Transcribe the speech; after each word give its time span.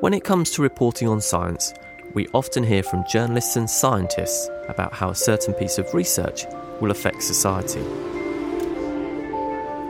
When 0.00 0.14
it 0.14 0.22
comes 0.22 0.52
to 0.52 0.62
reporting 0.62 1.08
on 1.08 1.20
science, 1.20 1.74
we 2.14 2.28
often 2.28 2.62
hear 2.62 2.84
from 2.84 3.02
journalists 3.10 3.56
and 3.56 3.68
scientists 3.68 4.48
about 4.68 4.92
how 4.92 5.10
a 5.10 5.14
certain 5.14 5.54
piece 5.54 5.76
of 5.76 5.92
research 5.92 6.46
will 6.80 6.92
affect 6.92 7.20
society. 7.20 7.82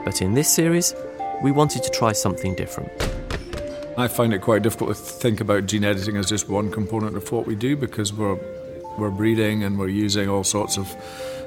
But 0.07 0.23
in 0.23 0.33
this 0.33 0.49
series, 0.49 0.95
we 1.43 1.53
wanted 1.53 1.83
to 1.83 1.91
try 1.91 2.13
something 2.13 2.55
different. 2.55 2.91
I 3.99 4.09
find 4.09 4.33
it 4.33 4.41
quite 4.41 4.63
difficult 4.63 4.97
to 4.97 5.03
think 5.03 5.43
about 5.43 5.67
gene 5.67 5.85
editing 5.85 6.17
as 6.17 6.31
just 6.31 6.49
one 6.49 6.71
component 6.71 7.15
of 7.15 7.31
what 7.31 7.47
we 7.47 7.55
do 7.55 7.77
because 7.77 8.11
we're 8.11 8.39
we're 8.97 9.11
breeding 9.11 9.63
and 9.63 9.79
we're 9.79 9.89
using 9.89 10.31
all 10.31 10.43
sorts 10.43 10.79
of 10.79 10.97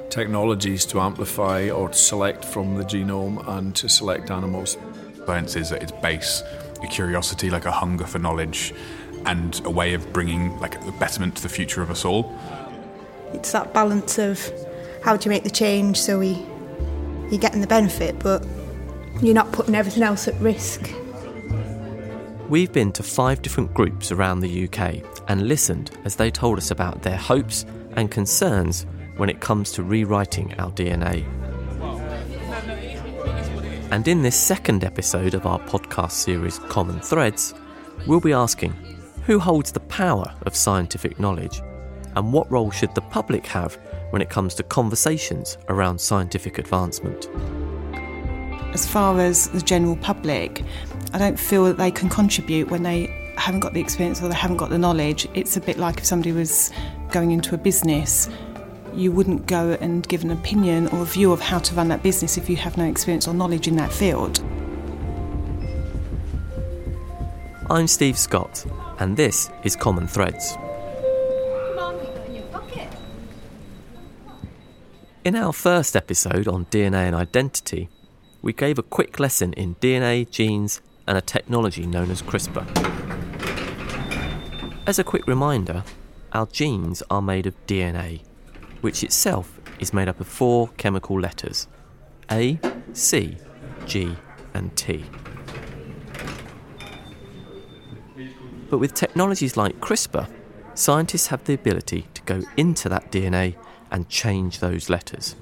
technologies 0.08 0.86
to 0.86 1.00
amplify 1.00 1.68
or 1.68 1.88
to 1.88 1.98
select 1.98 2.44
from 2.44 2.76
the 2.76 2.84
genome 2.84 3.44
and 3.58 3.74
to 3.74 3.88
select 3.88 4.30
animals. 4.30 4.78
Science 5.26 5.56
is 5.56 5.72
at 5.72 5.82
its 5.82 5.92
base 6.00 6.44
a 6.82 6.88
curiosity, 6.88 7.50
like 7.50 7.64
a 7.64 7.70
hunger 7.70 8.06
for 8.06 8.18
knowledge, 8.18 8.74
and 9.26 9.60
a 9.64 9.70
way 9.70 9.94
of 9.94 10.12
bringing 10.12 10.58
like 10.60 10.74
a 10.86 10.92
betterment 10.92 11.36
to 11.36 11.42
the 11.42 11.48
future 11.48 11.82
of 11.82 11.90
us 11.90 12.04
all. 12.04 12.36
It's 13.32 13.52
that 13.52 13.72
balance 13.72 14.18
of 14.18 14.52
how 15.04 15.16
do 15.16 15.24
you 15.24 15.30
make 15.30 15.44
the 15.44 15.50
change 15.50 16.00
so 16.00 16.18
we 16.18 16.44
you're 17.30 17.40
getting 17.40 17.62
the 17.62 17.66
benefit, 17.66 18.18
but 18.18 18.46
you're 19.22 19.34
not 19.34 19.50
putting 19.52 19.74
everything 19.74 20.02
else 20.02 20.28
at 20.28 20.38
risk. 20.40 20.92
We've 22.50 22.70
been 22.70 22.92
to 22.92 23.02
five 23.02 23.40
different 23.40 23.72
groups 23.72 24.12
around 24.12 24.40
the 24.40 24.64
UK 24.64 25.02
and 25.28 25.48
listened 25.48 25.96
as 26.04 26.16
they 26.16 26.30
told 26.30 26.58
us 26.58 26.70
about 26.70 27.02
their 27.02 27.16
hopes 27.16 27.64
and 27.96 28.10
concerns 28.10 28.84
when 29.16 29.30
it 29.30 29.40
comes 29.40 29.72
to 29.72 29.82
rewriting 29.82 30.52
our 30.58 30.70
DNA. 30.72 31.24
And 33.92 34.08
in 34.08 34.22
this 34.22 34.40
second 34.40 34.84
episode 34.84 35.34
of 35.34 35.44
our 35.44 35.58
podcast 35.60 36.12
series, 36.12 36.58
Common 36.58 36.98
Threads, 36.98 37.52
we'll 38.06 38.20
be 38.20 38.32
asking 38.32 38.72
who 39.26 39.38
holds 39.38 39.70
the 39.70 39.80
power 39.80 40.34
of 40.46 40.56
scientific 40.56 41.20
knowledge 41.20 41.60
and 42.16 42.32
what 42.32 42.50
role 42.50 42.70
should 42.70 42.94
the 42.94 43.02
public 43.02 43.44
have 43.44 43.74
when 44.08 44.22
it 44.22 44.30
comes 44.30 44.54
to 44.54 44.62
conversations 44.62 45.58
around 45.68 46.00
scientific 46.00 46.56
advancement? 46.56 47.28
As 48.72 48.88
far 48.88 49.20
as 49.20 49.48
the 49.48 49.60
general 49.60 49.96
public, 49.96 50.64
I 51.12 51.18
don't 51.18 51.38
feel 51.38 51.64
that 51.64 51.76
they 51.76 51.90
can 51.90 52.08
contribute 52.08 52.70
when 52.70 52.84
they 52.84 53.34
haven't 53.36 53.60
got 53.60 53.74
the 53.74 53.80
experience 53.82 54.22
or 54.22 54.28
they 54.28 54.34
haven't 54.34 54.56
got 54.56 54.70
the 54.70 54.78
knowledge. 54.78 55.28
It's 55.34 55.58
a 55.58 55.60
bit 55.60 55.76
like 55.76 55.98
if 55.98 56.06
somebody 56.06 56.32
was 56.32 56.72
going 57.10 57.32
into 57.32 57.54
a 57.54 57.58
business 57.58 58.30
you 58.94 59.10
wouldn't 59.10 59.46
go 59.46 59.76
and 59.80 60.06
give 60.08 60.22
an 60.22 60.30
opinion 60.30 60.88
or 60.88 61.02
a 61.02 61.04
view 61.04 61.32
of 61.32 61.40
how 61.40 61.58
to 61.58 61.74
run 61.74 61.88
that 61.88 62.02
business 62.02 62.36
if 62.36 62.50
you 62.50 62.56
have 62.56 62.76
no 62.76 62.84
experience 62.84 63.26
or 63.26 63.34
knowledge 63.34 63.68
in 63.68 63.76
that 63.76 63.92
field. 63.92 64.42
I'm 67.70 67.86
Steve 67.86 68.18
Scott, 68.18 68.66
and 68.98 69.16
this 69.16 69.50
is 69.64 69.76
Common 69.76 70.06
Threads. 70.06 70.56
In 75.24 75.36
our 75.36 75.52
first 75.52 75.94
episode 75.94 76.48
on 76.48 76.66
DNA 76.66 77.06
and 77.06 77.14
identity, 77.14 77.88
we 78.42 78.52
gave 78.52 78.78
a 78.78 78.82
quick 78.82 79.20
lesson 79.20 79.52
in 79.52 79.76
DNA, 79.76 80.28
genes, 80.28 80.80
and 81.06 81.16
a 81.16 81.20
technology 81.20 81.86
known 81.86 82.10
as 82.10 82.20
CRISPR. 82.20 82.66
As 84.84 84.98
a 84.98 85.04
quick 85.04 85.28
reminder, 85.28 85.84
our 86.32 86.46
genes 86.46 87.04
are 87.08 87.22
made 87.22 87.46
of 87.46 87.54
DNA, 87.66 88.22
which 88.82 89.02
itself 89.02 89.60
is 89.78 89.94
made 89.94 90.08
up 90.08 90.20
of 90.20 90.26
four 90.26 90.68
chemical 90.76 91.18
letters 91.18 91.66
A, 92.30 92.60
C, 92.92 93.38
G, 93.86 94.14
and 94.52 94.76
T. 94.76 95.04
But 98.68 98.78
with 98.78 98.94
technologies 98.94 99.56
like 99.56 99.80
CRISPR, 99.80 100.28
scientists 100.74 101.28
have 101.28 101.44
the 101.44 101.54
ability 101.54 102.06
to 102.14 102.22
go 102.22 102.42
into 102.56 102.88
that 102.88 103.10
DNA 103.10 103.56
and 103.90 104.08
change 104.08 104.60
those 104.60 104.88
letters. 104.88 105.36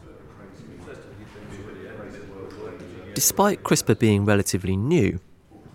Despite 3.15 3.63
CRISPR 3.63 3.99
being 3.99 4.25
relatively 4.25 4.77
new, 4.77 5.21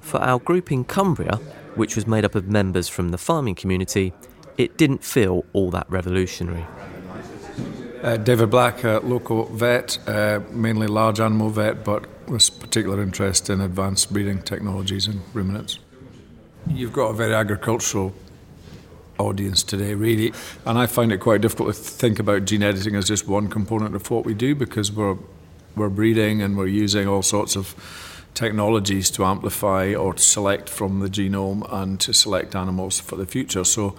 for 0.02 0.20
our 0.22 0.40
group 0.40 0.72
in 0.72 0.84
Cumbria, 0.84 1.38
which 1.76 1.96
was 1.96 2.06
made 2.06 2.26
up 2.26 2.36
of 2.36 2.48
members 2.48 2.88
from 2.88 3.10
the 3.10 3.18
farming 3.18 3.56
community, 3.56 4.14
it 4.58 4.78
didn't 4.78 5.04
feel 5.04 5.46
all 5.54 5.72
that 5.72 5.90
revolutionary. 5.90 6.66
Uh, 8.06 8.18
David 8.18 8.52
Black, 8.52 8.84
a 8.84 9.00
local 9.04 9.46
vet, 9.46 9.98
uh, 10.08 10.40
mainly 10.52 10.86
large 10.86 11.20
animal 11.20 11.50
vet, 11.50 11.84
but 11.84 12.06
with 12.30 12.60
particular 12.60 13.02
interest 13.02 13.50
in 13.50 13.60
advanced 13.60 14.14
breeding 14.14 14.44
technologies 14.44 15.08
and 15.08 15.22
ruminants. 15.34 15.80
You've 16.68 16.94
got 16.94 17.08
a 17.08 17.14
very 17.14 17.34
agricultural 17.34 18.14
audience 19.18 19.64
today, 19.64 19.96
really, 19.96 20.34
and 20.68 20.78
I 20.78 20.86
find 20.86 21.12
it 21.12 21.18
quite 21.18 21.42
difficult 21.42 21.74
to 21.74 21.82
think 21.82 22.20
about 22.20 22.46
gene 22.46 22.62
editing 22.62 22.96
as 22.96 23.08
just 23.08 23.28
one 23.28 23.48
component 23.48 23.96
of 23.96 24.12
what 24.12 24.24
we 24.24 24.36
do 24.36 24.54
because 24.54 24.92
we're 24.92 25.18
we're 25.76 25.90
breeding 25.90 26.44
and 26.44 26.56
we're 26.56 26.68
using 26.68 27.08
all 27.08 27.24
sorts 27.24 27.56
of 27.56 27.74
technologies 28.36 29.10
to 29.10 29.26
amplify 29.26 29.96
or 29.96 30.14
to 30.14 30.22
select 30.22 30.70
from 30.70 31.00
the 31.00 31.10
genome 31.10 31.68
and 31.74 32.00
to 32.02 32.14
select 32.14 32.56
animals 32.56 33.00
for 33.00 33.16
the 33.16 33.26
future. 33.26 33.64
So 33.64 33.96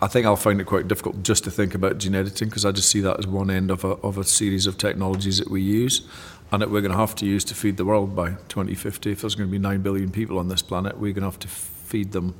I 0.00 0.06
think 0.06 0.26
I'll 0.26 0.36
find 0.36 0.60
it 0.60 0.64
quite 0.64 0.86
difficult 0.86 1.22
just 1.22 1.44
to 1.44 1.50
think 1.50 1.74
about 1.74 1.98
gene 1.98 2.14
editing 2.14 2.48
because 2.48 2.64
I 2.64 2.72
just 2.72 2.90
see 2.90 3.00
that 3.00 3.18
as 3.18 3.26
one 3.26 3.50
end 3.50 3.70
of 3.70 3.84
a, 3.84 3.88
of 3.88 4.16
a 4.16 4.24
series 4.24 4.66
of 4.66 4.78
technologies 4.78 5.38
that 5.38 5.50
we 5.50 5.60
use 5.60 6.06
and 6.52 6.62
that 6.62 6.70
we're 6.70 6.80
going 6.80 6.92
to 6.92 6.98
have 6.98 7.14
to 7.16 7.26
use 7.26 7.44
to 7.44 7.54
feed 7.54 7.76
the 7.76 7.84
world 7.84 8.14
by 8.14 8.30
2050. 8.48 9.10
If 9.10 9.20
there's 9.20 9.34
going 9.34 9.48
to 9.48 9.52
be 9.52 9.58
9 9.58 9.82
billion 9.82 10.10
people 10.10 10.38
on 10.38 10.48
this 10.48 10.62
planet, 10.62 10.98
we're 10.98 11.12
going 11.12 11.22
to 11.22 11.30
have 11.30 11.38
to 11.40 11.48
feed 11.48 12.12
them 12.12 12.34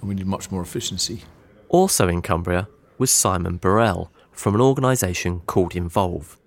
and 0.00 0.08
we 0.08 0.14
need 0.14 0.26
much 0.26 0.50
more 0.50 0.62
efficiency. 0.62 1.22
Also 1.68 2.08
in 2.08 2.22
Cumbria 2.22 2.68
was 2.98 3.10
Simon 3.10 3.58
Burall 3.58 4.08
from 4.32 4.54
an 4.54 4.60
organisation 4.60 5.40
called 5.40 5.74
Involve. 5.74 6.38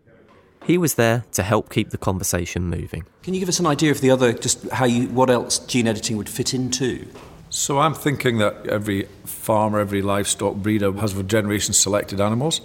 He 0.66 0.78
was 0.78 0.96
there 0.96 1.26
to 1.32 1.44
help 1.44 1.70
keep 1.72 1.90
the 1.90 1.98
conversation 1.98 2.64
moving. 2.70 3.06
Can 3.24 3.34
you 3.34 3.40
give 3.40 3.50
us 3.50 3.60
an 3.60 3.66
idea 3.66 3.92
of 3.92 4.02
the 4.02 4.12
other, 4.12 4.34
just 4.34 4.70
how 4.70 4.86
you, 4.86 5.08
what 5.08 5.30
else 5.30 5.60
gene 5.60 5.88
editing 5.88 6.18
would 6.18 6.30
fit 6.30 6.54
into? 6.54 7.08
So 7.50 7.80
I'm 7.80 7.96
thinking 7.96 8.38
that 8.38 8.68
every 8.68 9.04
farmer, 9.26 9.80
every 9.80 10.04
livestock 10.04 10.56
breeder 10.56 10.92
has 10.94 11.14
for 11.14 11.24
generations 11.24 11.80
selected 11.80 12.22
animals. 12.22 12.62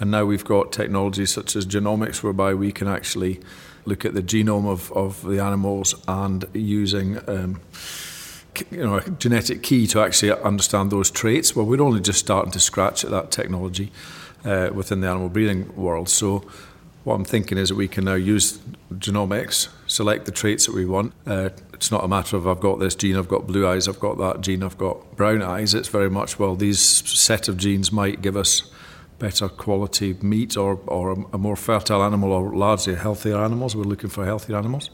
And 0.00 0.10
now 0.10 0.24
we've 0.24 0.44
got 0.44 0.72
technologies 0.72 1.30
such 1.30 1.54
as 1.54 1.64
genomics 1.64 2.22
whereby 2.22 2.52
we 2.54 2.72
can 2.72 2.88
actually 2.88 3.40
look 3.84 4.04
at 4.04 4.14
the 4.14 4.22
genome 4.22 4.68
of, 4.68 4.90
of 4.92 5.22
the 5.22 5.38
animals 5.38 5.94
and 6.08 6.44
using 6.52 7.18
um, 7.28 7.60
you 8.70 8.84
know, 8.84 8.96
a 8.96 9.10
genetic 9.10 9.62
key 9.62 9.86
to 9.86 10.00
actually 10.00 10.32
understand 10.32 10.90
those 10.90 11.10
traits. 11.10 11.54
Well, 11.54 11.66
we're 11.66 11.80
only 11.80 12.00
just 12.00 12.18
starting 12.18 12.50
to 12.52 12.60
scratch 12.60 13.04
at 13.04 13.12
that 13.12 13.30
technology 13.30 13.92
uh, 14.44 14.70
within 14.74 15.00
the 15.00 15.08
animal 15.08 15.28
breeding 15.28 15.74
world. 15.76 16.08
So 16.08 16.44
what 17.04 17.14
I'm 17.14 17.24
thinking 17.24 17.58
is 17.58 17.68
that 17.68 17.76
we 17.76 17.86
can 17.86 18.04
now 18.04 18.14
use 18.14 18.58
genomics, 18.92 19.68
select 19.86 20.24
the 20.24 20.32
traits 20.32 20.66
that 20.66 20.74
we 20.74 20.84
want. 20.84 21.12
Uh, 21.26 21.50
it's 21.72 21.90
not 21.90 22.04
a 22.04 22.08
matter 22.08 22.36
of 22.36 22.46
I've 22.46 22.60
got 22.60 22.78
this 22.78 22.94
gene, 22.94 23.16
I've 23.16 23.28
got 23.28 23.46
blue 23.46 23.66
eyes, 23.66 23.88
I've 23.88 24.00
got 24.00 24.18
that 24.18 24.40
gene, 24.40 24.62
I've 24.62 24.78
got 24.78 25.16
brown 25.16 25.42
eyes. 25.42 25.74
It's 25.74 25.88
very 25.88 26.10
much, 26.10 26.38
well, 26.38 26.54
these 26.54 26.80
set 26.80 27.48
of 27.48 27.56
genes 27.56 27.92
might 27.92 28.22
give 28.22 28.36
us 28.36 28.70
better 29.18 29.48
quality 29.48 30.16
meat 30.20 30.56
or, 30.56 30.80
or 30.86 31.26
a, 31.32 31.38
more 31.38 31.56
fertile 31.56 32.02
animal 32.02 32.32
or 32.32 32.54
largely 32.54 32.94
healthier 32.94 33.38
animals. 33.38 33.74
We're 33.74 33.84
looking 33.84 34.10
for 34.10 34.24
healthier 34.24 34.56
animals. 34.56 34.90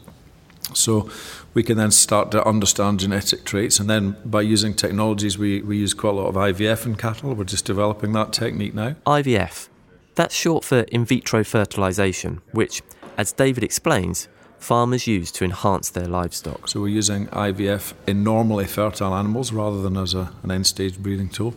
So 0.73 1.09
we 1.53 1.61
can 1.61 1.77
then 1.77 1.91
start 1.91 2.31
to 2.31 2.43
understand 2.47 3.01
genetic 3.01 3.43
traits, 3.43 3.79
and 3.79 3.89
then 3.89 4.15
by 4.23 4.41
using 4.41 4.73
technologies, 4.73 5.37
we, 5.37 5.61
we 5.61 5.77
use 5.77 5.93
quite 5.93 6.11
a 6.11 6.17
lot 6.17 6.27
of 6.27 6.35
IVF 6.35 6.85
in 6.85 6.95
cattle. 6.95 7.33
We're 7.35 7.43
just 7.43 7.65
developing 7.65 8.13
that 8.13 8.31
technique 8.31 8.73
now. 8.73 8.95
IVF 9.05 9.67
that's 10.15 10.35
short 10.35 10.63
for 10.63 10.79
in 10.79 11.05
vitro 11.05 11.43
fertilisation, 11.43 12.41
which, 12.51 12.81
as 13.17 13.31
David 13.31 13.63
explains, 13.63 14.27
farmers 14.59 15.07
use 15.07 15.31
to 15.33 15.43
enhance 15.43 15.89
their 15.89 16.07
livestock. 16.07 16.67
So 16.67 16.81
we're 16.81 16.87
using 16.87 17.27
IVF 17.27 17.93
in 18.07 18.23
normally 18.23 18.65
fertile 18.65 19.13
animals 19.13 19.51
rather 19.51 19.81
than 19.81 19.97
as 19.97 20.13
a, 20.13 20.31
an 20.43 20.51
end 20.51 20.67
stage 20.67 20.97
breeding 20.97 21.29
tool 21.29 21.53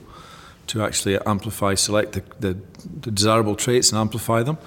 to 0.69 0.83
actually 0.83 1.19
amplify, 1.27 1.75
select 1.75 2.13
the, 2.13 2.23
the, 2.41 2.59
the 3.01 3.11
desirable 3.11 3.55
traits 3.55 3.91
and 3.91 3.99
amplify 3.99 4.43
them. 4.43 4.59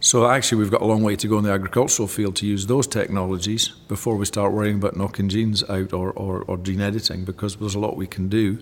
So 0.00 0.28
actually, 0.30 0.58
we've 0.58 0.70
got 0.70 0.82
a 0.82 0.84
long 0.84 1.02
way 1.02 1.16
to 1.16 1.26
go 1.26 1.38
in 1.38 1.44
the 1.44 1.50
agricultural 1.50 2.06
field 2.06 2.36
to 2.36 2.46
use 2.46 2.66
those 2.66 2.86
technologies 2.86 3.68
before 3.88 4.14
we 4.16 4.26
start 4.26 4.52
worrying 4.52 4.76
about 4.76 4.96
knocking 4.96 5.28
genes 5.28 5.64
out 5.68 5.92
or, 5.92 6.12
or, 6.12 6.42
or 6.42 6.56
gene 6.58 6.80
editing, 6.80 7.24
because 7.24 7.56
there's 7.56 7.74
a 7.74 7.80
lot 7.80 7.96
we 7.96 8.06
can 8.06 8.28
do, 8.28 8.58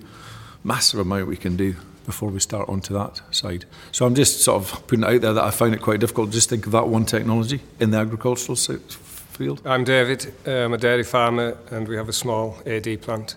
massive 0.65 1.01
amount 1.01 1.27
we 1.27 1.37
can 1.37 1.57
do 1.57 1.77
before 2.07 2.31
we 2.31 2.41
start 2.41 2.69
onto 2.69 2.95
that 2.95 3.21
side. 3.31 3.67
So 3.93 4.07
I'm 4.07 4.15
just 4.15 4.41
sort 4.41 4.63
of 4.63 4.87
putting 4.87 5.05
it 5.05 5.11
out 5.11 5.21
there 5.21 5.33
that 5.35 5.45
I 5.45 5.51
find 5.51 5.75
it 5.75 5.83
quite 5.83 6.01
difficult 6.01 6.31
to 6.31 6.33
just 6.33 6.49
think 6.49 6.65
of 6.65 6.73
that 6.73 6.89
one 6.89 7.05
technology 7.05 7.61
in 7.81 7.91
the 7.91 7.99
agricultural 7.99 8.57
field. 8.57 9.61
I'm 9.67 9.85
David. 9.85 10.33
I'm 10.47 10.73
a 10.73 10.79
dairy 10.79 11.03
farmer 11.03 11.59
and 11.71 11.87
we 11.87 11.97
have 11.97 12.09
a 12.09 12.13
small 12.13 12.57
AD 12.65 13.03
plant 13.03 13.37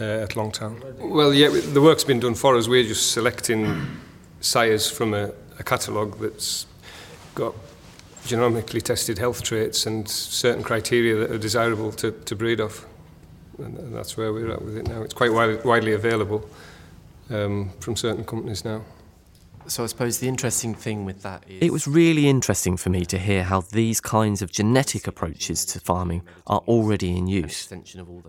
uh, 0.00 0.04
at 0.04 0.30
Longtown. 0.30 0.98
Well, 0.98 1.34
yeah, 1.34 1.48
the 1.48 1.82
work's 1.82 2.04
been 2.04 2.20
done 2.20 2.34
for 2.34 2.56
us. 2.56 2.68
We're 2.68 2.84
just 2.84 3.12
selecting 3.12 3.86
sires 4.40 4.90
from 4.90 5.12
a, 5.12 5.32
a 5.58 5.62
catalogue 5.64 6.18
that's 6.20 6.66
got 7.34 7.54
genomically 8.24 8.80
tested 8.80 9.18
health 9.18 9.42
traits 9.42 9.86
and 9.86 10.08
certain 10.08 10.62
criteria 10.62 11.16
that 11.16 11.30
are 11.30 11.38
desirable 11.38 11.92
to, 11.92 12.12
to 12.12 12.34
breed 12.34 12.60
off. 12.60 12.86
and, 13.58 13.76
and 13.76 13.94
that's 13.94 14.16
where 14.16 14.32
we're 14.32 14.50
at 14.50 14.62
with 14.62 14.76
it 14.76 14.88
now. 14.88 15.02
It's 15.02 15.14
quite 15.14 15.32
widely, 15.32 15.56
widely 15.56 15.92
available 15.92 16.48
um, 17.30 17.70
from 17.80 17.96
certain 17.96 18.24
companies 18.24 18.64
now. 18.64 18.82
So 19.66 19.82
I 19.82 19.86
suppose 19.86 20.18
the 20.18 20.28
interesting 20.28 20.74
thing 20.74 21.06
with 21.06 21.22
that 21.22 21.44
is. 21.48 21.62
It 21.62 21.72
was 21.72 21.86
really 21.86 22.28
interesting 22.28 22.76
for 22.76 22.90
me 22.90 23.06
to 23.06 23.18
hear 23.18 23.44
how 23.44 23.62
these 23.62 23.98
kinds 23.98 24.42
of 24.42 24.52
genetic 24.52 25.06
approaches 25.06 25.64
to 25.66 25.80
farming 25.80 26.22
are 26.46 26.60
already 26.68 27.16
in 27.16 27.26
use. 27.26 27.72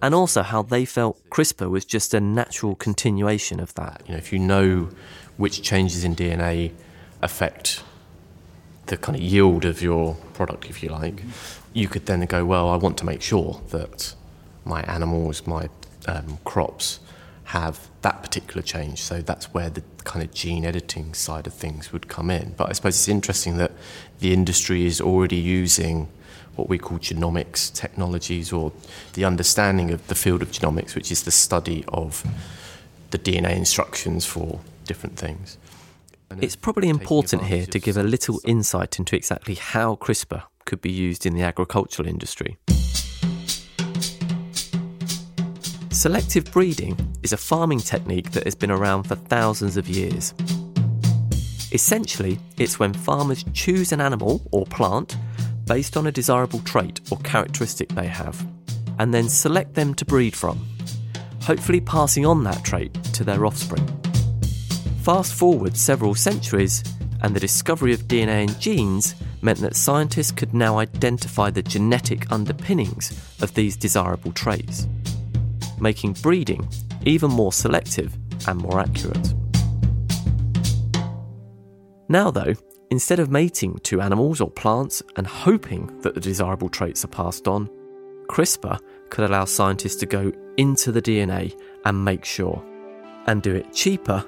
And 0.02 0.16
also 0.16 0.44
how 0.44 0.62
they 0.62 0.86
felt 0.86 1.22
CRISPR 1.30 1.70
was 1.70 1.84
just 1.84 2.14
a 2.14 2.22
natural 2.22 2.76
continuation 2.76 3.60
of 3.60 3.74
that. 3.74 4.02
You 4.06 4.14
know, 4.14 4.18
if 4.18 4.32
you 4.32 4.40
know 4.40 4.90
which 5.36 5.62
changes 5.62 6.06
in 6.06 6.16
DNA 6.16 6.72
affect 7.22 7.84
the 8.86 8.96
kind 8.96 9.18
of 9.18 9.22
yield 9.22 9.66
of 9.66 9.82
your 9.82 10.16
product, 10.34 10.70
if 10.70 10.82
you 10.82 10.90
like, 10.90 11.22
you 11.74 11.90
could 11.90 12.06
then 12.06 12.22
go, 12.26 12.46
well, 12.46 12.70
I 12.70 12.78
want 12.78 12.98
to 13.00 13.06
make 13.06 13.22
sure 13.22 13.62
that 13.72 14.16
my 14.64 14.84
animals, 14.84 15.46
my 15.46 15.68
um, 16.08 16.38
crops 16.46 17.00
have 17.46 17.90
that 18.02 18.24
particular 18.24 18.62
change. 18.62 19.02
So 19.02 19.22
that's 19.22 19.54
where 19.54 19.70
the 19.70 19.84
kind 20.04 20.24
of 20.24 20.34
gene 20.34 20.66
editing 20.66 21.14
side 21.14 21.48
of 21.48 21.54
things 21.54 21.94
would 21.94 22.08
come 22.08 22.32
in. 22.32 22.54
But 22.58 22.70
I 22.70 22.74
suppose 22.74 22.96
it's 22.96 23.08
interesting 23.08 23.58
that 23.58 23.72
the 24.20 24.34
industry 24.34 24.86
is 24.86 25.00
already 25.00 25.36
using 25.36 26.08
what 26.56 26.70
we 26.70 26.78
call 26.78 26.98
genomics 26.98 27.72
technologies 27.74 28.52
or 28.52 28.72
the 29.14 29.26
understanding 29.26 29.92
of 29.92 30.08
the 30.08 30.16
field 30.16 30.42
of 30.42 30.52
genomics, 30.52 30.96
which 30.96 31.12
is 31.12 31.24
the 31.24 31.32
study 31.32 31.84
of 31.90 32.24
the 33.12 33.20
DNA 33.20 33.56
instructions 33.56 34.26
for 34.26 34.60
different 34.86 35.18
things. 35.18 35.58
It's 36.42 36.56
probably 36.56 36.90
important 36.90 37.44
here 37.44 37.66
to 37.68 37.80
give 37.80 37.98
a 37.98 38.04
little 38.04 38.42
insight 38.46 38.98
into 38.98 39.16
exactly 39.16 39.56
how 39.56 39.96
CRISPR 39.96 40.44
could 40.66 40.82
be 40.82 40.92
used 40.92 41.26
in 41.26 41.36
the 41.36 41.44
agricultural 41.44 42.08
industry. 42.08 42.58
Selective 45.96 46.52
breeding 46.52 46.98
is 47.24 47.32
a 47.32 47.38
farming 47.38 47.80
technique 47.80 48.32
that 48.32 48.44
has 48.44 48.54
been 48.54 48.70
around 48.70 49.04
for 49.04 49.16
thousands 49.16 49.78
of 49.78 49.88
years. 49.88 50.34
Essentially, 51.72 52.38
it's 52.58 52.78
when 52.78 52.94
farmers 52.94 53.46
choose 53.54 53.94
an 53.94 54.02
animal 54.02 54.42
or 54.52 54.66
plant 54.66 55.16
based 55.64 55.96
on 55.96 56.06
a 56.06 56.12
desirable 56.12 56.60
trait 56.60 57.00
or 57.12 57.18
characteristic 57.20 57.88
they 57.96 58.08
have, 58.08 58.46
and 59.00 59.14
then 59.14 59.30
select 59.30 59.74
them 59.74 59.94
to 59.94 60.04
breed 60.04 60.36
from, 60.36 60.68
hopefully 61.42 61.80
passing 61.80 62.26
on 62.26 62.44
that 62.44 62.66
trait 62.66 62.94
to 63.14 63.24
their 63.24 63.46
offspring. 63.46 63.88
Fast 65.02 65.34
forward 65.34 65.78
several 65.78 66.14
centuries, 66.14 66.84
and 67.22 67.34
the 67.34 67.40
discovery 67.40 67.94
of 67.94 68.02
DNA 68.02 68.44
and 68.44 68.60
genes 68.60 69.16
meant 69.42 69.60
that 69.60 69.78
scientists 69.78 70.32
could 70.32 70.54
now 70.54 70.78
identify 70.78 71.50
the 71.50 71.64
genetic 71.64 72.30
underpinnings 72.34 73.18
of 73.42 73.54
these 73.54 73.78
desirable 73.78 74.34
traits 74.34 74.90
making 75.80 76.14
breeding 76.14 76.68
even 77.06 77.32
more 77.32 77.54
selective 77.54 78.18
and 78.48 78.60
more 78.60 78.80
accurate. 78.80 79.34
Now, 82.08 82.32
though, 82.32 82.54
instead 82.92 83.20
of 83.20 83.32
mating 83.32 83.80
two 83.80 84.02
animals 84.02 84.42
or 84.42 84.50
plants 84.50 85.02
and 85.16 85.26
hoping 85.26 86.00
that 86.02 86.14
the 86.14 86.22
desirable 86.22 86.70
traits 86.70 87.04
are 87.04 87.10
passed 87.10 87.48
on, 87.48 87.70
CRISPR 88.28 88.80
could 89.10 89.26
allow 89.26 89.46
scientists 89.46 89.96
to 89.98 90.06
go 90.06 90.32
into 90.58 90.92
the 90.92 91.02
DNA 91.02 91.60
and 91.86 92.06
make 92.06 92.26
sure, 92.26 92.64
and 93.28 93.42
do 93.42 93.54
it 93.54 93.74
cheaper, 93.74 94.24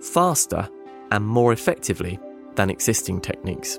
faster, 0.00 0.68
and 1.10 1.24
more 1.24 1.52
effectively 1.52 2.18
than 2.54 2.70
existing 2.70 3.20
techniques. 3.20 3.78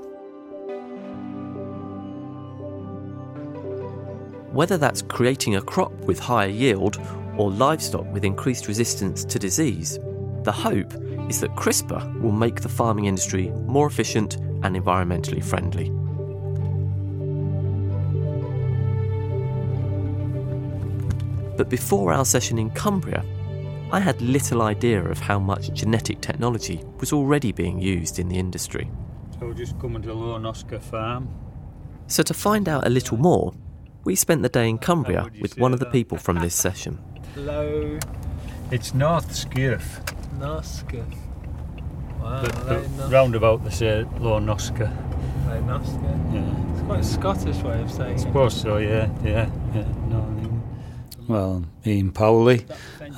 Whether 4.52 4.78
that's 4.78 5.02
creating 5.02 5.56
a 5.56 5.62
crop 5.62 5.94
with 6.06 6.20
higher 6.20 6.48
yield 6.48 7.00
or 7.38 7.52
livestock 7.52 8.06
with 8.14 8.24
increased 8.24 8.68
resistance 8.68 9.26
to 9.26 9.38
disease, 9.38 10.00
the 10.44 10.52
hope 10.52 10.94
is 11.30 11.42
that 11.42 11.56
CRISPR 11.56 12.22
will 12.22 12.32
make 12.32 12.62
the 12.62 12.70
farming 12.70 13.06
industry 13.06 13.50
more 13.66 13.88
efficient 13.88 14.36
and 14.64 14.76
environmentally 14.76 15.44
friendly. 15.44 15.90
But 21.58 21.70
before 21.70 22.14
our 22.14 22.24
session 22.24 22.58
in 22.58 22.70
Cumbria, 22.70 23.26
I 23.92 24.00
had 24.00 24.22
little 24.22 24.62
idea 24.62 25.04
of 25.04 25.20
how 25.20 25.40
much 25.40 25.74
genetic 25.74 26.22
technology 26.22 26.84
was 27.00 27.12
already 27.12 27.52
being 27.52 27.80
used 27.80 28.20
in 28.20 28.30
the 28.30 28.38
industry. 28.38 28.90
So 29.40 29.48
we're 29.48 29.54
just 29.54 29.80
coming 29.80 30.02
to 30.04 30.14
Lone 30.14 30.46
Oscar 30.46 30.80
Farm. 30.80 31.30
So 32.08 32.24
to 32.24 32.34
find 32.34 32.70
out 32.70 32.86
a 32.88 32.90
little 32.90 33.18
more, 33.18 33.54
we 34.07 34.15
spent 34.15 34.42
the 34.42 34.48
day 34.48 34.69
in 34.69 34.77
Cumbria 34.77 35.30
with 35.42 35.57
one 35.57 35.74
of 35.74 35.81
the 35.81 35.86
people 35.88 36.18
from 36.18 36.39
this 36.39 36.56
session. 36.56 36.98
Hello. 37.36 38.00
It's 38.71 38.94
North 38.94 39.36
Scariff. 39.36 40.00
North 40.39 40.65
Scariff. 40.65 41.07
Wow, 42.21 42.42
But, 42.42 42.56
right 42.56 42.65
but 42.68 42.89
North- 42.92 43.12
roundabout 43.12 43.63
they 43.65 43.69
uh, 43.69 43.74
say 43.74 44.06
Lone 44.19 44.48
Oscar. 44.48 44.89
right 45.45 45.62
North 45.65 45.89
Yeah. 46.33 46.71
It's 46.71 46.81
quite 46.83 47.00
a 47.01 47.04
Scottish 47.04 47.57
way 47.63 47.81
of 47.81 47.92
saying 47.92 48.12
I 48.12 48.13
it. 48.13 48.19
suppose 48.19 48.56
so, 48.62 48.77
yeah, 48.77 49.09
yeah, 49.25 49.50
yeah. 49.75 49.83
No, 50.07 50.21
I 50.21 50.30
mean- 50.39 50.63
well, 51.27 51.65
Ian 51.86 52.13
Powley. 52.13 52.63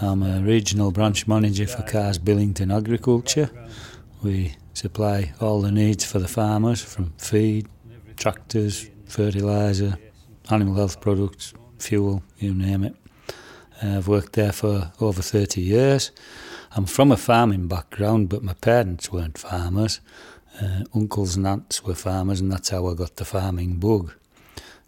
I'm 0.02 0.24
a 0.24 0.42
regional 0.42 0.90
branch 0.90 1.28
manager 1.28 1.68
for 1.68 1.84
Carrs 1.84 2.18
Billington 2.18 2.72
Agriculture. 2.72 3.52
We 4.24 4.56
supply 4.74 5.34
all 5.40 5.62
the 5.62 5.72
needs 5.72 6.04
for 6.04 6.18
the 6.18 6.28
farmers 6.28 6.82
from 6.82 7.14
feed, 7.20 7.68
tractors, 8.18 8.90
fertiliser, 9.06 10.00
animal 10.50 10.76
health 10.76 11.00
products, 11.00 11.54
fuel, 11.78 12.24
you 12.38 12.54
name 12.54 12.84
it. 12.84 12.96
Uh, 13.82 13.98
I've 13.98 14.08
worked 14.08 14.34
there 14.34 14.52
for 14.52 14.92
over 15.00 15.22
30 15.22 15.62
years. 15.62 16.12
I'm 16.72 16.86
from 16.86 17.12
a 17.12 17.18
farming 17.18 17.68
background, 17.68 18.30
but 18.30 18.44
my 18.44 18.54
parents 18.54 19.12
weren't 19.12 19.38
farmers. 19.38 20.02
Uh, 20.62 20.84
uncles 20.94 21.36
and 21.36 21.48
aunts 21.48 21.84
were 21.84 21.96
farmers, 21.96 22.42
and 22.42 22.52
that's 22.52 22.70
how 22.70 22.88
I 22.88 22.94
got 22.94 23.16
the 23.16 23.26
farming 23.26 23.78
bug. 23.78 24.14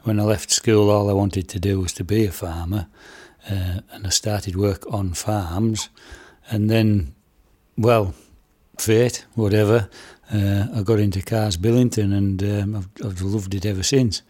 When 0.03 0.19
I 0.19 0.23
left 0.23 0.51
school, 0.51 0.89
all 0.89 1.09
I 1.09 1.13
wanted 1.13 1.47
to 1.49 1.59
do 1.59 1.79
was 1.79 1.93
to 1.93 2.03
be 2.03 2.25
a 2.25 2.31
farmer, 2.31 2.87
uh, 3.49 3.81
and 3.91 4.05
I 4.05 4.09
started 4.09 4.55
work 4.55 4.83
on 4.91 5.13
farms. 5.13 5.89
And 6.49 6.69
then, 6.69 7.15
well, 7.77 8.13
fate, 8.77 9.25
whatever, 9.35 9.89
uh, 10.33 10.67
I 10.75 10.81
got 10.83 10.99
into 10.99 11.19
Carrs 11.19 11.57
Billington, 11.57 12.11
and 12.11 12.43
um, 12.43 12.75
I've, 12.75 13.05
I've 13.05 13.21
loved 13.21 13.53
it 13.53 13.65
ever 13.65 13.83
since. 13.83 14.21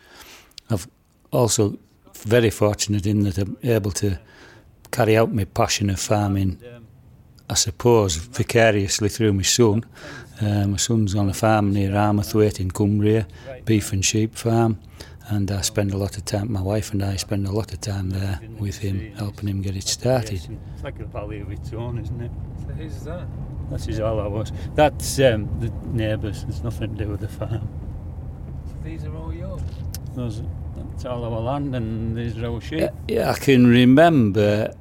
I've 1.32 1.40
also 1.40 1.80
very 2.14 2.50
fortunate 2.50 3.06
in 3.06 3.22
that 3.22 3.38
I'm 3.38 3.58
able 3.64 3.92
to 3.92 4.20
carry 4.92 5.16
out 5.16 5.34
my 5.34 5.46
passion 5.46 5.90
of 5.90 5.98
farming, 5.98 6.62
I 7.50 7.54
suppose, 7.54 8.18
vicariously 8.18 9.08
through 9.08 9.32
my 9.32 9.44
son. 9.44 9.86
Uh, 10.42 10.68
my 10.68 10.76
son's 10.76 11.16
on 11.16 11.30
a 11.30 11.34
farm 11.34 11.72
near 11.72 11.92
Armathwaite 11.92 12.60
in 12.60 12.70
Cumbria, 12.70 13.28
beef 13.64 13.94
and 13.94 14.04
sheep 14.04 14.36
farm, 14.36 14.78
and 15.30 15.50
I 15.52 15.62
spend 15.62 15.94
a 15.94 15.98
lot 15.98 16.18
of 16.18 16.26
time, 16.26 16.52
my 16.52 16.62
wife 16.62 16.92
and 16.92 17.02
I 17.02 17.16
spend 17.16 17.48
a 17.48 17.52
lot 17.52 17.72
of 17.72 17.80
time 17.80 18.10
there 18.10 18.42
with 18.60 18.80
him, 18.80 19.16
helping 19.16 19.48
him 19.48 19.62
get 19.62 19.78
it 19.78 19.88
started. 19.88 20.46
It's 20.74 20.84
like 20.84 21.00
a 21.00 21.06
valley 21.06 21.40
of 21.40 21.50
its 21.50 21.72
own, 21.72 21.98
isn't 21.98 22.22
it? 22.22 22.32
So 22.68 22.74
who's 22.74 23.04
that? 23.04 23.26
That 23.70 23.88
is 23.88 24.02
all 24.02 24.20
I 24.20 24.28
was. 24.28 24.52
That's 24.76 25.18
um, 25.22 25.50
the 25.62 25.72
neighbours, 25.88 26.44
there's 26.44 26.62
nothing 26.62 26.98
to 26.98 27.06
do 27.06 27.10
with 27.10 27.22
the 27.22 27.30
farm. 27.30 27.70
So 28.68 28.74
these 28.84 29.06
are 29.06 29.16
all 29.16 29.34
yours. 29.34 29.62
Those, 30.14 30.42
all 31.06 31.24
our 31.24 31.40
land 31.40 31.76
and 31.76 32.46
our 32.46 32.62
sheep. 32.62 32.90
Yeah, 33.08 33.32
I 33.32 33.40
can 33.40 33.68
remember 33.68 34.74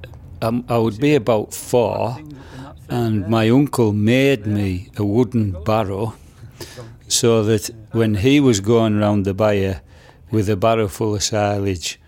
um, 0.43 0.65
I 0.69 0.79
would 0.79 0.99
be 0.99 1.15
about 1.15 1.55
four 1.55 2.17
and 2.89 3.29
my 3.29 3.49
uncle 3.49 3.93
made 3.93 4.47
me 4.47 4.91
a 4.97 5.05
wooden 5.05 5.63
barrow 5.65 6.15
so 7.07 7.43
that 7.45 7.71
when 7.93 8.17
he 8.17 8.41
was 8.41 8.61
going 8.61 8.99
round 8.99 9.25
the 9.25 9.35
byre 9.35 9.81
with 10.31 10.49
a 10.49 10.57
barrow 10.57 10.89
full 10.89 11.15
of 11.15 11.23
silage, 11.23 12.01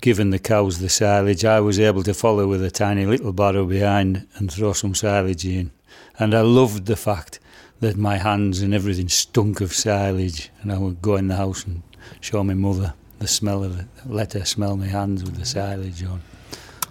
giving 0.00 0.30
the 0.30 0.38
cows 0.38 0.78
the 0.78 0.88
silage, 0.88 1.44
I 1.44 1.60
was 1.60 1.78
able 1.78 2.02
to 2.04 2.14
follow 2.14 2.46
with 2.46 2.62
a 2.64 2.70
tiny 2.70 3.06
little 3.06 3.32
barrow 3.32 3.64
behind 3.64 4.26
and 4.34 4.50
throw 4.50 4.72
some 4.72 4.94
silage 4.94 5.44
in. 5.44 5.70
And 6.18 6.34
I 6.34 6.40
loved 6.40 6.86
the 6.86 6.96
fact 6.96 7.40
that 7.80 7.96
my 7.96 8.16
hands 8.16 8.60
and 8.60 8.74
everything 8.74 9.08
stunk 9.08 9.60
of 9.60 9.72
silage, 9.72 10.50
and 10.62 10.72
I 10.72 10.78
would 10.78 11.00
go 11.00 11.16
in 11.16 11.28
the 11.28 11.36
house 11.36 11.64
and 11.64 11.82
show 12.20 12.42
my 12.42 12.54
mother 12.54 12.94
the 13.18 13.28
smell 13.28 13.64
of 13.64 13.78
it, 13.80 13.86
let 14.06 14.32
her 14.34 14.44
smell 14.44 14.76
my 14.76 14.86
hands 14.86 15.22
with 15.24 15.36
the 15.36 15.44
silage 15.44 16.02
on. 16.04 16.22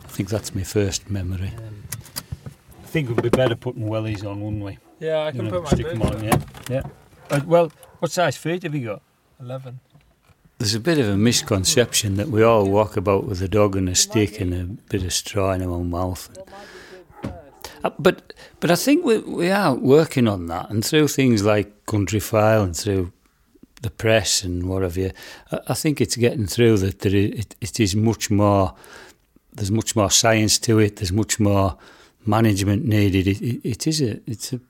I 0.04 0.08
think 0.08 0.30
that's 0.30 0.54
my 0.56 0.64
first 0.64 1.10
memory. 1.10 1.54
I 2.84 2.88
think 2.88 3.10
it 3.10 3.14
would 3.16 3.24
be 3.24 3.30
better 3.30 3.56
putting 3.56 3.84
wellies 3.88 4.26
on, 4.26 4.42
wouldn't 4.42 4.64
we? 4.64 4.78
Yeah, 5.00 5.18
I 5.18 5.28
You 5.28 5.34
can 5.34 5.46
know, 5.46 5.52
put 5.52 5.64
my 5.64 5.70
stick 5.70 5.86
boots 5.86 5.96
'em 5.96 6.02
on, 6.02 6.16
on. 6.16 6.24
yeah. 6.24 6.40
yeah. 6.70 6.82
Uh, 7.30 7.42
well, 7.46 7.72
what 8.00 8.12
size 8.12 8.38
feet 8.38 8.64
have 8.64 8.74
you 8.74 8.86
got? 8.86 9.02
11. 9.40 9.80
There's 10.58 10.74
a 10.74 10.80
bit 10.80 10.98
of 10.98 11.08
a 11.08 11.18
misconception 11.18 12.16
that 12.16 12.30
we 12.30 12.42
all 12.42 12.68
walk 12.68 12.98
about 12.98 13.26
with 13.26 13.42
a 13.44 13.48
dog 13.48 13.76
and 13.76 13.88
a 13.88 13.94
stick 13.96 14.42
and 14.42 14.54
a 14.54 14.64
bit 14.90 15.04
of 15.04 15.14
straw 15.14 15.52
in 15.52 15.62
our 15.62 15.80
mouth. 15.84 16.36
Uh, 17.84 17.92
but 18.00 18.34
but 18.60 18.72
I 18.72 18.76
think 18.76 19.06
we 19.06 19.20
we 19.20 19.52
are 19.52 19.76
working 19.76 20.28
on 20.28 20.48
that, 20.48 20.72
and 20.72 20.84
through 20.84 21.10
things 21.10 21.44
like 21.44 21.86
Countryfile 21.86 22.64
and 22.64 22.76
through 22.76 23.14
the 23.82 23.90
press 23.90 24.44
and 24.44 24.68
what 24.68 24.82
have 24.84 24.98
you, 24.98 25.12
I, 25.68 25.74
think 25.74 26.02
it's 26.02 26.16
getting 26.16 26.48
through 26.48 26.78
that 26.78 27.00
there 27.00 27.12
i 27.12 27.26
it, 27.42 27.56
it 27.62 27.80
is 27.80 27.96
much 27.96 28.32
more 28.32 28.74
there's 29.58 29.72
much 29.72 29.96
more 29.96 30.12
science 30.12 30.60
to 30.60 30.80
it. 30.80 30.98
There's 30.98 31.12
much 31.12 31.40
more 31.40 31.78
management 32.26 32.86
needed. 32.86 33.28
It, 33.28 33.42
it, 33.42 33.62
it 33.64 33.88
is 33.88 34.02
a 34.02 34.20
it's 34.26 34.54
an 34.54 34.62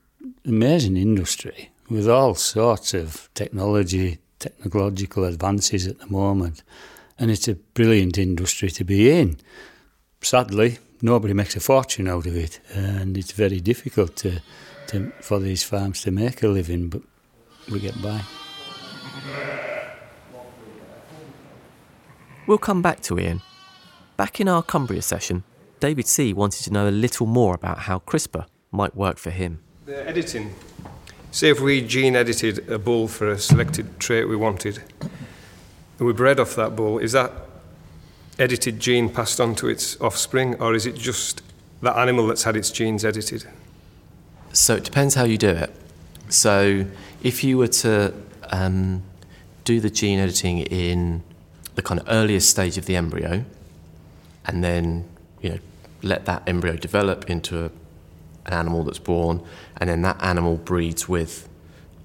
amazing 0.44 0.96
industry 0.96 1.70
with 1.88 2.08
all 2.08 2.34
sorts 2.34 2.94
of 2.94 3.28
technology, 3.34 4.18
technological 4.38 5.24
advances 5.24 5.86
at 5.86 5.98
the 5.98 6.06
moment, 6.06 6.62
and 7.18 7.30
it's 7.30 7.48
a 7.48 7.54
brilliant 7.54 8.18
industry 8.18 8.70
to 8.70 8.84
be 8.84 9.10
in. 9.10 9.36
Sadly, 10.22 10.78
nobody 11.02 11.34
makes 11.34 11.54
a 11.54 11.60
fortune 11.60 12.08
out 12.08 12.26
of 12.26 12.34
it, 12.34 12.60
and 12.74 13.16
it's 13.16 13.32
very 13.32 13.60
difficult 13.60 14.16
to, 14.16 14.40
to 14.88 15.12
for 15.20 15.38
these 15.38 15.62
farms 15.62 16.00
to 16.02 16.10
make 16.10 16.42
a 16.42 16.48
living, 16.48 16.88
but 16.88 17.02
we 17.70 17.78
get 17.78 18.00
by. 18.02 18.22
We'll 22.48 22.56
come 22.56 22.80
back 22.80 23.02
to 23.02 23.20
Ian. 23.20 23.42
Back 24.16 24.40
in 24.40 24.48
our 24.48 24.62
Cumbria 24.62 25.02
session, 25.02 25.44
David 25.80 26.06
C. 26.06 26.32
wanted 26.32 26.64
to 26.64 26.72
know 26.72 26.88
a 26.88 26.90
little 26.90 27.26
more 27.26 27.54
about 27.54 27.80
how 27.80 27.98
CRISPR 27.98 28.46
might 28.72 28.96
work 28.96 29.18
for 29.18 29.28
him. 29.28 29.60
The 29.84 30.08
editing. 30.08 30.54
Say 31.30 31.50
if 31.50 31.60
we 31.60 31.82
gene 31.82 32.16
edited 32.16 32.66
a 32.70 32.78
bull 32.78 33.06
for 33.06 33.28
a 33.28 33.38
selected 33.38 34.00
trait 34.00 34.30
we 34.30 34.34
wanted, 34.34 34.82
and 35.02 36.06
we 36.08 36.14
bred 36.14 36.40
off 36.40 36.56
that 36.56 36.74
bull, 36.74 36.96
is 36.96 37.12
that 37.12 37.32
edited 38.38 38.80
gene 38.80 39.10
passed 39.10 39.42
on 39.42 39.54
to 39.56 39.68
its 39.68 40.00
offspring, 40.00 40.54
or 40.54 40.74
is 40.74 40.86
it 40.86 40.94
just 40.94 41.42
that 41.82 41.98
animal 41.98 42.28
that's 42.28 42.44
had 42.44 42.56
its 42.56 42.70
genes 42.70 43.04
edited? 43.04 43.44
So 44.54 44.76
it 44.76 44.84
depends 44.84 45.14
how 45.16 45.24
you 45.24 45.36
do 45.36 45.50
it. 45.50 45.70
So 46.30 46.86
if 47.22 47.44
you 47.44 47.58
were 47.58 47.68
to 47.68 48.14
um, 48.44 49.02
do 49.64 49.80
the 49.80 49.90
gene 49.90 50.18
editing 50.18 50.60
in 50.60 51.24
the 51.78 51.82
kind 51.82 52.00
of 52.00 52.06
earliest 52.08 52.50
stage 52.50 52.76
of 52.76 52.86
the 52.86 52.96
embryo, 52.96 53.44
and 54.46 54.64
then 54.64 55.08
you 55.40 55.50
know 55.50 55.58
let 56.02 56.24
that 56.24 56.42
embryo 56.44 56.74
develop 56.74 57.30
into 57.30 57.66
a, 57.66 57.70
an 58.46 58.52
animal 58.52 58.82
that's 58.82 58.98
born, 58.98 59.40
and 59.76 59.88
then 59.88 60.02
that 60.02 60.20
animal 60.20 60.56
breeds 60.56 61.08
with, 61.08 61.48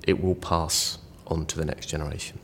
it 0.06 0.24
will 0.24 0.36
pass 0.36 1.00
on 1.26 1.48
to 1.48 1.58
the 1.58 1.66
next 1.66 1.88
generation. 1.88 2.38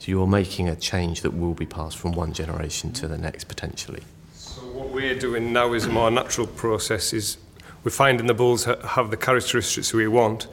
So 0.00 0.10
you're 0.10 0.26
making 0.26 0.68
a 0.68 0.74
change 0.74 1.20
that 1.20 1.30
will 1.30 1.54
be 1.54 1.64
passed 1.64 1.96
from 1.96 2.10
one 2.10 2.32
generation 2.32 2.92
to 2.94 3.06
the 3.06 3.18
next 3.18 3.44
potentially. 3.44 4.02
So 4.32 4.62
what 4.62 4.88
we're 4.88 5.16
doing 5.16 5.52
now 5.52 5.74
is 5.74 5.86
a 5.86 5.90
more 5.90 6.10
natural 6.10 6.48
process. 6.48 7.12
Is 7.12 7.38
we're 7.84 7.92
finding 7.92 8.26
the 8.26 8.34
bulls 8.34 8.64
ha- 8.64 8.84
have 8.84 9.12
the 9.12 9.16
characteristics 9.16 9.94
we 9.94 10.08
want, 10.08 10.48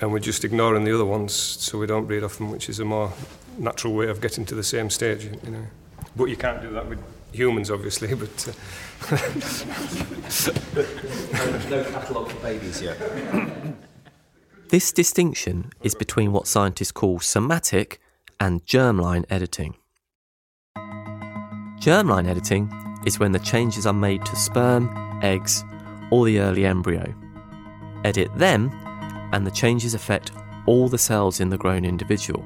and 0.00 0.12
we're 0.12 0.20
just 0.20 0.44
ignoring 0.44 0.84
the 0.84 0.94
other 0.94 1.04
ones, 1.04 1.34
so 1.34 1.78
we 1.80 1.88
don't 1.88 2.06
breed 2.06 2.22
off 2.22 2.38
them, 2.38 2.52
which 2.52 2.68
is 2.68 2.78
a 2.78 2.84
more 2.84 3.12
natural 3.58 3.94
way 3.94 4.08
of 4.08 4.20
getting 4.20 4.44
to 4.46 4.54
the 4.54 4.62
same 4.62 4.90
stage. 4.90 5.24
You 5.24 5.50
know, 5.50 5.66
but 6.16 6.26
you 6.26 6.36
can't 6.36 6.62
do 6.62 6.70
that 6.70 6.88
with 6.88 7.00
humans, 7.32 7.68
obviously. 7.70 8.14
But 8.24 8.54
uh, 9.10 9.16
no 11.68 11.84
catalogue 11.84 12.30
for 12.30 12.40
babies 12.40 12.80
yet. 12.80 12.96
This 14.70 14.92
distinction 14.92 15.70
is 15.82 15.94
between 15.94 16.32
what 16.32 16.48
scientists 16.48 16.90
call 16.90 17.20
somatic 17.20 18.00
and 18.40 18.64
germline 18.64 19.24
editing. 19.30 19.76
Germline 21.80 22.26
editing 22.26 22.72
is 23.06 23.18
when 23.18 23.32
the 23.32 23.38
changes 23.38 23.86
are 23.86 23.92
made 23.92 24.24
to 24.24 24.34
sperm, 24.34 24.88
eggs, 25.22 25.62
or 26.10 26.24
the 26.24 26.40
early 26.40 26.64
embryo. 26.64 27.14
Edit 28.04 28.36
them, 28.36 28.70
and 29.32 29.46
the 29.46 29.50
changes 29.50 29.94
affect 29.94 30.32
all 30.66 30.88
the 30.88 30.98
cells 30.98 31.40
in 31.40 31.50
the 31.50 31.58
grown 31.58 31.84
individual, 31.84 32.44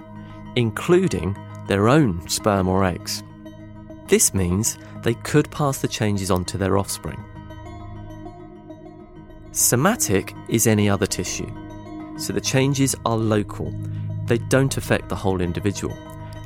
including 0.56 1.36
their 1.66 1.88
own 1.88 2.26
sperm 2.28 2.68
or 2.68 2.84
eggs. 2.84 3.22
This 4.06 4.32
means 4.32 4.78
they 5.02 5.14
could 5.14 5.50
pass 5.50 5.78
the 5.78 5.88
changes 5.88 6.30
on 6.30 6.44
to 6.46 6.58
their 6.58 6.78
offspring. 6.78 7.22
Somatic 9.52 10.34
is 10.48 10.66
any 10.66 10.88
other 10.88 11.06
tissue, 11.06 11.50
so 12.18 12.32
the 12.32 12.40
changes 12.40 12.96
are 13.04 13.16
local. 13.16 13.72
They 14.26 14.38
don't 14.38 14.76
affect 14.76 15.08
the 15.08 15.16
whole 15.16 15.40
individual, 15.40 15.96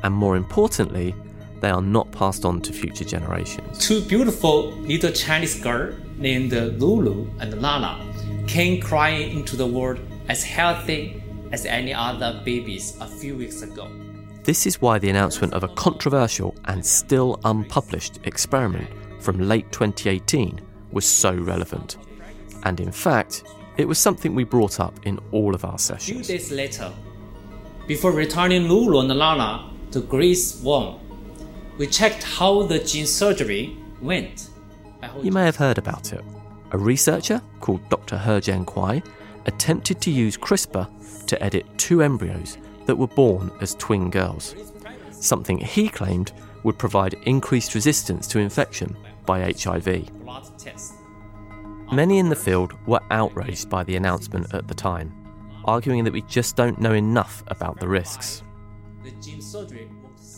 and 0.03 0.13
more 0.13 0.35
importantly, 0.35 1.15
they 1.61 1.69
are 1.69 1.81
not 1.81 2.11
passed 2.11 2.43
on 2.43 2.61
to 2.61 2.73
future 2.73 3.05
generations. 3.05 3.77
Two 3.77 4.01
beautiful 4.01 4.71
little 4.71 5.11
Chinese 5.11 5.59
girls 5.61 5.95
named 6.17 6.51
Lulu 6.51 7.29
and 7.39 7.61
Nana 7.61 8.03
came 8.47 8.81
crying 8.81 9.37
into 9.37 9.55
the 9.55 9.65
world 9.65 9.99
as 10.27 10.43
healthy 10.43 11.22
as 11.53 11.65
any 11.67 11.93
other 11.93 12.41
babies 12.43 12.97
a 12.99 13.07
few 13.07 13.37
weeks 13.37 13.61
ago. 13.61 13.87
This 14.43 14.65
is 14.65 14.81
why 14.81 14.99
the 14.99 15.09
announcement 15.09 15.53
of 15.53 15.63
a 15.63 15.69
controversial 15.69 16.55
and 16.65 16.85
still 16.85 17.39
unpublished 17.45 18.19
experiment 18.25 18.89
from 19.19 19.39
late 19.39 19.71
2018 19.71 20.59
was 20.91 21.05
so 21.05 21.33
relevant. 21.33 21.97
And 22.63 22.79
in 22.79 22.91
fact, 22.91 23.43
it 23.77 23.87
was 23.87 23.99
something 23.99 24.35
we 24.35 24.43
brought 24.43 24.79
up 24.79 24.99
in 25.05 25.19
all 25.31 25.55
of 25.55 25.63
our 25.63 25.75
A 25.75 25.77
few 25.77 25.97
sessions. 25.97 26.27
days 26.27 26.51
later, 26.51 26.91
before 27.87 28.11
returning 28.11 28.67
Lulu 28.67 28.99
and 28.99 29.07
Nana 29.09 29.69
to 29.91 30.01
Greece 30.01 30.59
womb, 30.61 30.99
we 31.77 31.87
checked 31.87 32.23
how 32.23 32.63
the 32.63 32.79
gene 32.79 33.05
surgery 33.05 33.77
went. 34.01 34.49
You 35.21 35.31
may 35.31 35.45
have 35.45 35.55
heard 35.55 35.77
about 35.77 36.13
it. 36.13 36.23
A 36.71 36.77
researcher 36.77 37.41
called 37.59 37.87
Dr. 37.89 38.17
He 38.17 38.29
Jiankui 38.31 39.03
attempted 39.45 40.01
to 40.01 40.11
use 40.11 40.37
CRISPR 40.37 41.25
to 41.27 41.43
edit 41.43 41.65
two 41.77 42.01
embryos 42.01 42.57
that 42.85 42.95
were 42.95 43.07
born 43.07 43.51
as 43.61 43.75
twin 43.75 44.09
girls, 44.09 44.55
something 45.11 45.57
he 45.57 45.89
claimed 45.89 46.31
would 46.63 46.77
provide 46.77 47.15
increased 47.23 47.75
resistance 47.75 48.27
to 48.27 48.39
infection 48.39 48.95
by 49.25 49.51
HIV. 49.51 50.09
Many 51.91 52.19
in 52.19 52.29
the 52.29 52.35
field 52.35 52.73
were 52.87 53.01
outraged 53.11 53.69
by 53.69 53.83
the 53.83 53.95
announcement 53.95 54.53
at 54.53 54.67
the 54.67 54.73
time, 54.73 55.13
arguing 55.65 56.03
that 56.03 56.13
we 56.13 56.21
just 56.23 56.55
don't 56.55 56.79
know 56.79 56.93
enough 56.93 57.43
about 57.47 57.79
the 57.79 57.87
risks. 57.87 58.43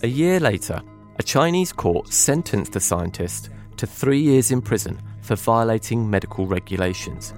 A 0.03 0.07
year 0.07 0.39
later, 0.39 0.81
a 1.17 1.23
Chinese 1.23 1.71
court 1.71 2.11
sentenced 2.11 2.73
the 2.73 2.79
scientist 2.79 3.49
to 3.77 3.87
three 3.87 4.19
years 4.19 4.51
in 4.51 4.61
prison 4.61 5.01
for 5.21 5.35
violating 5.35 6.09
medical 6.09 6.45
regulations, 6.45 7.33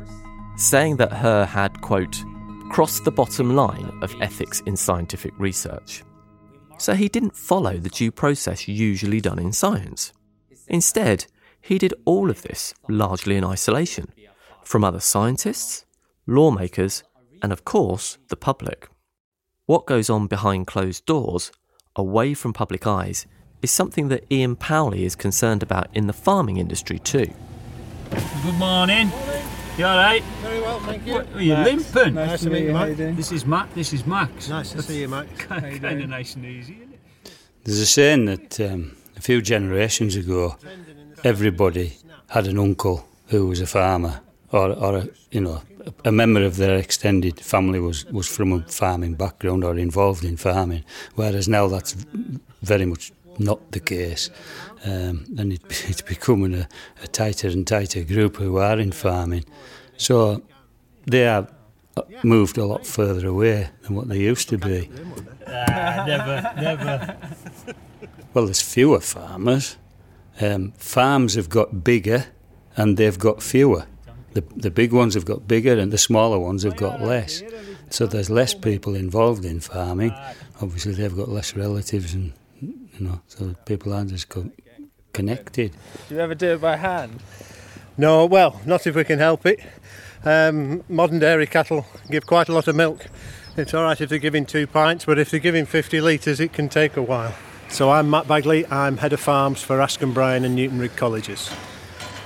saying 0.57 0.97
that 0.97 1.13
her 1.13 1.45
had, 1.45 1.79
quote, 1.81 2.23
crossed 2.69 3.05
the 3.05 3.11
bottom 3.11 3.55
line 3.55 3.97
of 4.01 4.13
ethics 4.21 4.61
in 4.61 4.75
scientific 4.75 5.33
research. 5.39 6.03
So 6.79 6.93
he 6.93 7.07
didn't 7.07 7.35
follow 7.35 7.77
the 7.77 7.89
due 7.89 8.11
process 8.11 8.67
usually 8.67 9.21
done 9.21 9.39
in 9.39 9.53
science. 9.53 10.13
Instead, 10.67 11.25
he 11.61 11.77
did 11.77 11.93
all 12.05 12.29
of 12.29 12.41
this 12.41 12.73
largely 12.89 13.37
in 13.37 13.43
isolation 13.43 14.11
from 14.63 14.83
other 14.83 14.99
scientists, 14.99 15.85
lawmakers, 16.25 17.03
and 17.41 17.53
of 17.53 17.63
course, 17.63 18.17
the 18.27 18.35
public. 18.35 18.89
What 19.65 19.85
goes 19.85 20.09
on 20.09 20.27
behind 20.27 20.67
closed 20.67 21.05
doors, 21.05 21.51
away 21.95 22.33
from 22.33 22.53
public 22.53 22.85
eyes, 22.85 23.25
is 23.61 23.71
something 23.71 24.09
that 24.09 24.25
Ian 24.31 24.55
Powley 24.55 25.01
is 25.01 25.15
concerned 25.15 25.63
about 25.63 25.87
in 25.93 26.07
the 26.07 26.13
farming 26.13 26.57
industry 26.57 26.99
too. 26.99 27.33
Good 28.43 28.55
morning. 28.55 29.11
You 29.77 29.85
all 29.85 29.95
right? 29.95 30.23
Very 30.41 30.59
well, 30.59 30.79
thank 30.79 31.05
you. 31.05 31.13
What, 31.13 31.31
are 31.35 31.41
you 31.41 31.53
limping? 31.53 32.15
Nice, 32.15 32.41
to 32.41 32.49
meet 32.49 32.63
you, 32.63 32.73
Matt. 32.73 32.97
This 32.97 33.31
is 33.31 33.45
Matt. 33.45 33.75
This 33.75 33.93
is 33.93 34.07
Max. 34.07 34.49
Nice 34.49 34.71
to 34.71 34.81
see 34.81 35.01
you, 35.01 35.07
Max. 35.07 35.29
kind 35.37 36.01
of 36.01 36.09
nice 36.09 36.33
and 36.33 36.45
easy, 36.47 36.77
isn't 36.81 36.93
it? 36.93 36.99
There's 37.63 37.77
a 37.77 37.85
saying 37.85 38.25
that 38.25 38.59
um, 38.59 38.97
a 39.15 39.21
few 39.21 39.39
generations 39.39 40.15
ago, 40.15 40.55
everybody 41.23 41.95
had 42.29 42.47
an 42.47 42.57
uncle 42.57 43.07
who 43.27 43.45
was 43.45 43.61
a 43.61 43.67
farmer, 43.67 44.19
or, 44.51 44.71
or 44.71 44.97
a, 44.97 45.09
you 45.29 45.41
know, 45.41 45.61
a 46.03 46.11
member 46.11 46.43
of 46.43 46.57
their 46.57 46.75
extended 46.75 47.39
family 47.39 47.79
was, 47.79 48.03
was 48.05 48.27
from 48.27 48.53
a 48.53 48.61
farming 48.63 49.13
background 49.13 49.63
or 49.63 49.77
involved 49.77 50.23
in 50.23 50.37
farming. 50.37 50.83
Whereas 51.13 51.47
now 51.47 51.67
that's 51.67 51.93
very 52.63 52.85
much 52.85 53.11
not 53.37 53.71
the 53.71 53.79
case, 53.79 54.31
um, 54.85 55.25
and 55.37 55.53
it, 55.53 55.61
it's 55.89 56.01
becoming 56.01 56.53
a, 56.53 56.67
a 57.03 57.07
tighter 57.07 57.47
and 57.47 57.65
tighter 57.65 58.03
group 58.03 58.37
who 58.37 58.57
are 58.57 58.79
in 58.79 58.91
farming. 58.91 59.45
So 59.97 60.43
they 61.05 61.21
have 61.21 61.51
moved 62.23 62.57
a 62.57 62.65
lot 62.65 62.85
further 62.85 63.27
away 63.27 63.69
than 63.81 63.95
what 63.95 64.07
they 64.07 64.19
used 64.19 64.49
to 64.49 64.57
be. 64.57 64.89
never, 65.47 66.53
never. 66.57 67.17
Well, 68.33 68.45
there's 68.45 68.61
fewer 68.61 68.99
farmers. 68.99 69.77
Um, 70.39 70.73
farms 70.73 71.33
have 71.33 71.49
got 71.49 71.83
bigger 71.83 72.27
and 72.75 72.95
they've 72.95 73.17
got 73.17 73.41
fewer. 73.41 73.87
The, 74.33 74.43
the 74.55 74.69
big 74.69 74.93
ones 74.93 75.15
have 75.15 75.25
got 75.25 75.47
bigger 75.47 75.79
and 75.79 75.91
the 75.91 75.97
smaller 75.97 76.37
ones 76.37 76.61
have 76.61 76.77
got 76.77 77.01
less. 77.01 77.41
So 77.89 78.05
there's 78.05 78.29
less 78.29 78.53
people 78.53 78.93
involved 78.93 79.43
in 79.43 79.59
farming. 79.59 80.13
Obviously, 80.61 80.93
they've 80.93 81.15
got 81.15 81.29
less 81.29 81.55
relatives 81.55 82.13
and, 82.13 82.33
you 82.61 82.99
know, 82.99 83.21
so 83.27 83.55
people 83.65 83.91
aren't 83.91 84.11
as 84.11 84.25
connected. 85.13 85.73
Do 86.09 86.15
you 86.15 86.21
ever 86.21 86.35
do 86.35 86.53
it 86.53 86.61
by 86.61 86.77
hand? 86.77 87.21
No, 87.97 88.25
well, 88.25 88.61
not 88.65 88.85
if 88.85 88.95
we 88.95 89.03
can 89.03 89.19
help 89.19 89.45
it. 89.45 89.59
Um, 90.23 90.83
modern 90.89 91.19
dairy 91.19 91.47
cattle 91.47 91.85
give 92.09 92.25
quite 92.25 92.49
a 92.49 92.53
lot 92.53 92.67
of 92.67 92.75
milk. 92.75 93.07
It's 93.55 93.73
all 93.73 93.83
right 93.83 93.99
if 93.99 94.09
they're 94.09 94.19
giving 94.19 94.45
two 94.45 94.67
pints, 94.67 95.05
but 95.05 95.17
if 95.17 95.31
they're 95.31 95.39
giving 95.39 95.65
50 95.65 95.99
litres, 96.01 96.39
it 96.39 96.53
can 96.53 96.69
take 96.69 96.95
a 96.95 97.01
while. 97.01 97.33
So 97.69 97.89
I'm 97.89 98.09
Matt 98.09 98.27
Bagley. 98.27 98.65
I'm 98.67 98.97
head 98.97 99.13
of 99.13 99.19
farms 99.19 99.61
for 99.61 99.79
Askham 99.79 100.13
Bryan 100.13 100.45
and 100.45 100.55
Newton 100.55 100.79
Rigg 100.79 100.95
Colleges. 100.95 101.51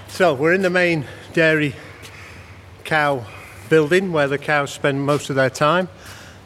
So 0.10 0.34
we're 0.34 0.54
in 0.54 0.62
the 0.62 0.70
main 0.70 1.06
dairy 1.34 1.74
cow 2.84 3.26
building 3.70 4.12
where 4.12 4.28
the 4.28 4.38
cows 4.38 4.72
spend 4.72 5.02
most 5.06 5.30
of 5.30 5.38
their 5.38 5.50
time. 5.50 5.88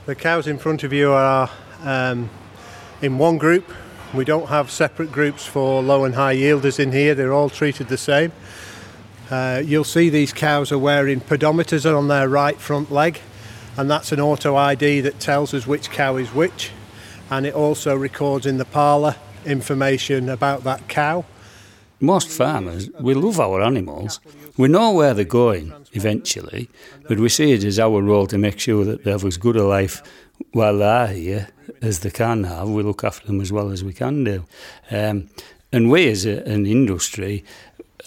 The 0.06 0.14
cows 0.14 0.46
in 0.46 0.60
front 0.60 0.84
of 0.84 0.94
you 0.94 1.12
are 1.12 1.50
um, 1.82 2.30
in 3.02 3.18
one 3.18 3.40
group. 3.40 3.72
We 4.16 4.24
don't 4.24 4.48
have 4.48 4.72
separate 4.72 5.12
groups 5.12 5.46
for 5.46 5.84
low 5.84 6.06
and 6.06 6.16
high 6.16 6.38
yielders 6.38 6.80
in 6.80 6.94
here. 6.94 7.14
They're 7.16 7.34
all 7.34 7.50
treated 7.50 7.90
the 7.90 7.98
same. 7.98 8.32
Uh, 9.30 9.62
you'll 9.66 9.84
see 9.84 10.10
these 10.10 10.32
cows 10.32 10.72
are 10.72 10.78
wearing 10.78 11.20
pedometers 11.20 11.86
on 11.86 12.08
their 12.08 12.30
right 12.30 12.58
front 12.58 12.92
leg, 12.92 13.20
and 13.76 13.92
that's 13.92 14.14
an 14.14 14.22
auto 14.22 14.56
ID 14.56 15.02
that 15.02 15.20
tells 15.20 15.54
us 15.54 15.68
which 15.68 15.90
cow 15.90 16.16
is 16.16 16.34
which. 16.34 16.72
And 17.30 17.46
it 17.46 17.54
also 17.54 17.94
records 17.94 18.46
in 18.46 18.58
the 18.58 18.64
parlour 18.64 19.18
information 19.46 20.30
about 20.30 20.64
that 20.64 20.88
cow. 20.88 21.26
Most 22.00 22.30
farmers, 22.30 22.90
we 23.00 23.16
love 23.16 23.40
our 23.40 23.62
animals. 23.62 24.22
We 24.56 24.70
know 24.70 24.94
where 24.94 25.14
they're 25.14 25.26
going 25.26 25.74
eventually, 25.92 26.70
but 27.10 27.20
we 27.20 27.28
see 27.28 27.52
it 27.52 27.66
as 27.66 27.80
our 27.80 28.02
role 28.02 28.28
to 28.28 28.38
make 28.38 28.60
sure 28.60 28.86
that 28.86 29.04
they 29.04 29.12
have 29.12 29.26
as 29.26 29.36
good 29.36 29.58
a 29.58 29.66
life 29.66 30.02
while 30.52 30.78
they're 30.78 31.08
here 31.08 31.48
as 31.82 32.00
they 32.00 32.12
can 32.12 32.44
have. 32.46 32.70
We 32.70 32.84
look 32.84 33.04
after 33.04 33.28
them 33.28 33.42
as 33.42 33.52
well 33.52 33.72
as 33.72 33.84
we 33.84 33.94
can 33.94 34.24
do. 34.24 34.46
Um, 34.92 35.30
and 35.72 35.90
we 35.90 36.10
as 36.10 36.26
a, 36.26 36.44
an 36.48 36.66
industry, 36.66 37.44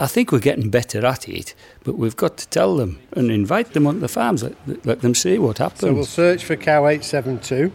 I 0.00 0.06
think 0.06 0.32
we're 0.32 0.38
getting 0.38 0.70
better 0.70 1.04
at 1.04 1.28
it, 1.28 1.54
but 1.84 1.96
we've 1.98 2.16
got 2.16 2.36
to 2.38 2.48
tell 2.48 2.76
them 2.76 3.00
and 3.12 3.30
invite 3.30 3.72
them 3.72 3.86
onto 3.86 4.00
the 4.00 4.08
farms, 4.08 4.42
let, 4.42 4.86
let 4.86 5.00
them 5.00 5.14
see 5.14 5.38
what 5.38 5.58
happens. 5.58 5.80
So 5.80 5.92
we'll 5.92 6.04
search 6.04 6.44
for 6.44 6.56
cow 6.56 6.86
872 6.86 7.72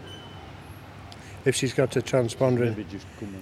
if 1.44 1.54
she's 1.54 1.74
got 1.74 1.94
a 1.96 2.00
transponder 2.00 2.66
in. 2.66 2.86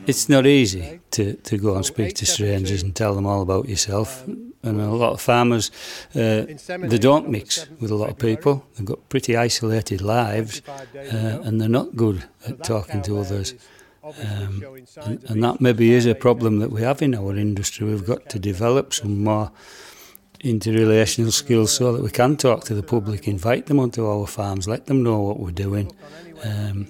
It's 0.07 0.28
not 0.28 0.47
easy 0.47 1.00
to, 1.12 1.35
to 1.35 1.59
go 1.59 1.76
and 1.76 1.87
speak 1.87 2.16
to 2.16 2.26
strangers 2.26 2.83
and 2.83 2.95
tell 2.95 3.14
them 3.14 3.26
all 3.26 3.42
about 3.42 3.69
yourself. 3.69 4.25
And 4.64 4.81
a 4.81 4.90
lot 4.90 5.12
of 5.12 5.21
farmers, 5.21 5.73
uh, 6.14 6.47
they 6.66 6.99
don't 6.99 7.28
mix 7.28 7.66
with 7.81 7.90
a 7.90 7.97
lot 7.97 8.11
of 8.11 8.19
people. 8.19 8.64
They've 8.76 8.87
got 8.87 9.09
pretty 9.09 9.37
isolated 9.37 10.00
lives, 10.00 10.62
uh, 10.69 11.40
and 11.42 11.61
they're 11.61 11.69
not 11.69 11.97
good 11.97 12.25
at 12.47 12.62
talking 12.62 13.02
to 13.02 13.19
others. 13.19 13.54
Um, 14.04 14.64
and, 15.02 15.25
and 15.25 15.45
that 15.45 15.61
maybe 15.61 15.92
is 15.92 16.07
a 16.07 16.14
problem 16.14 16.59
that 16.61 16.71
we 16.71 16.83
have 16.83 17.02
in 17.02 17.14
our 17.14 17.37
industry. 17.37 17.87
We've 17.88 18.07
got 18.07 18.28
to 18.31 18.38
develop 18.38 18.92
some 18.95 19.25
more 19.25 19.50
interrelational 20.45 21.33
skills 21.33 21.73
so 21.73 21.92
that 21.92 22.02
we 22.02 22.11
can 22.11 22.37
talk 22.37 22.64
to 22.64 22.75
the 22.75 22.83
public, 22.83 23.28
invite 23.28 23.66
them 23.66 23.78
onto 23.78 24.07
our 24.07 24.26
farms, 24.26 24.66
let 24.66 24.87
them 24.87 25.02
know 25.02 25.21
what 25.21 25.38
we're 25.38 25.50
doing, 25.52 25.92
um, 26.45 26.87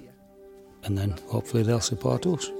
and 0.83 0.97
then 0.97 1.15
hopefully 1.29 1.63
they'll 1.63 1.79
support 1.79 2.25
us. 2.25 2.51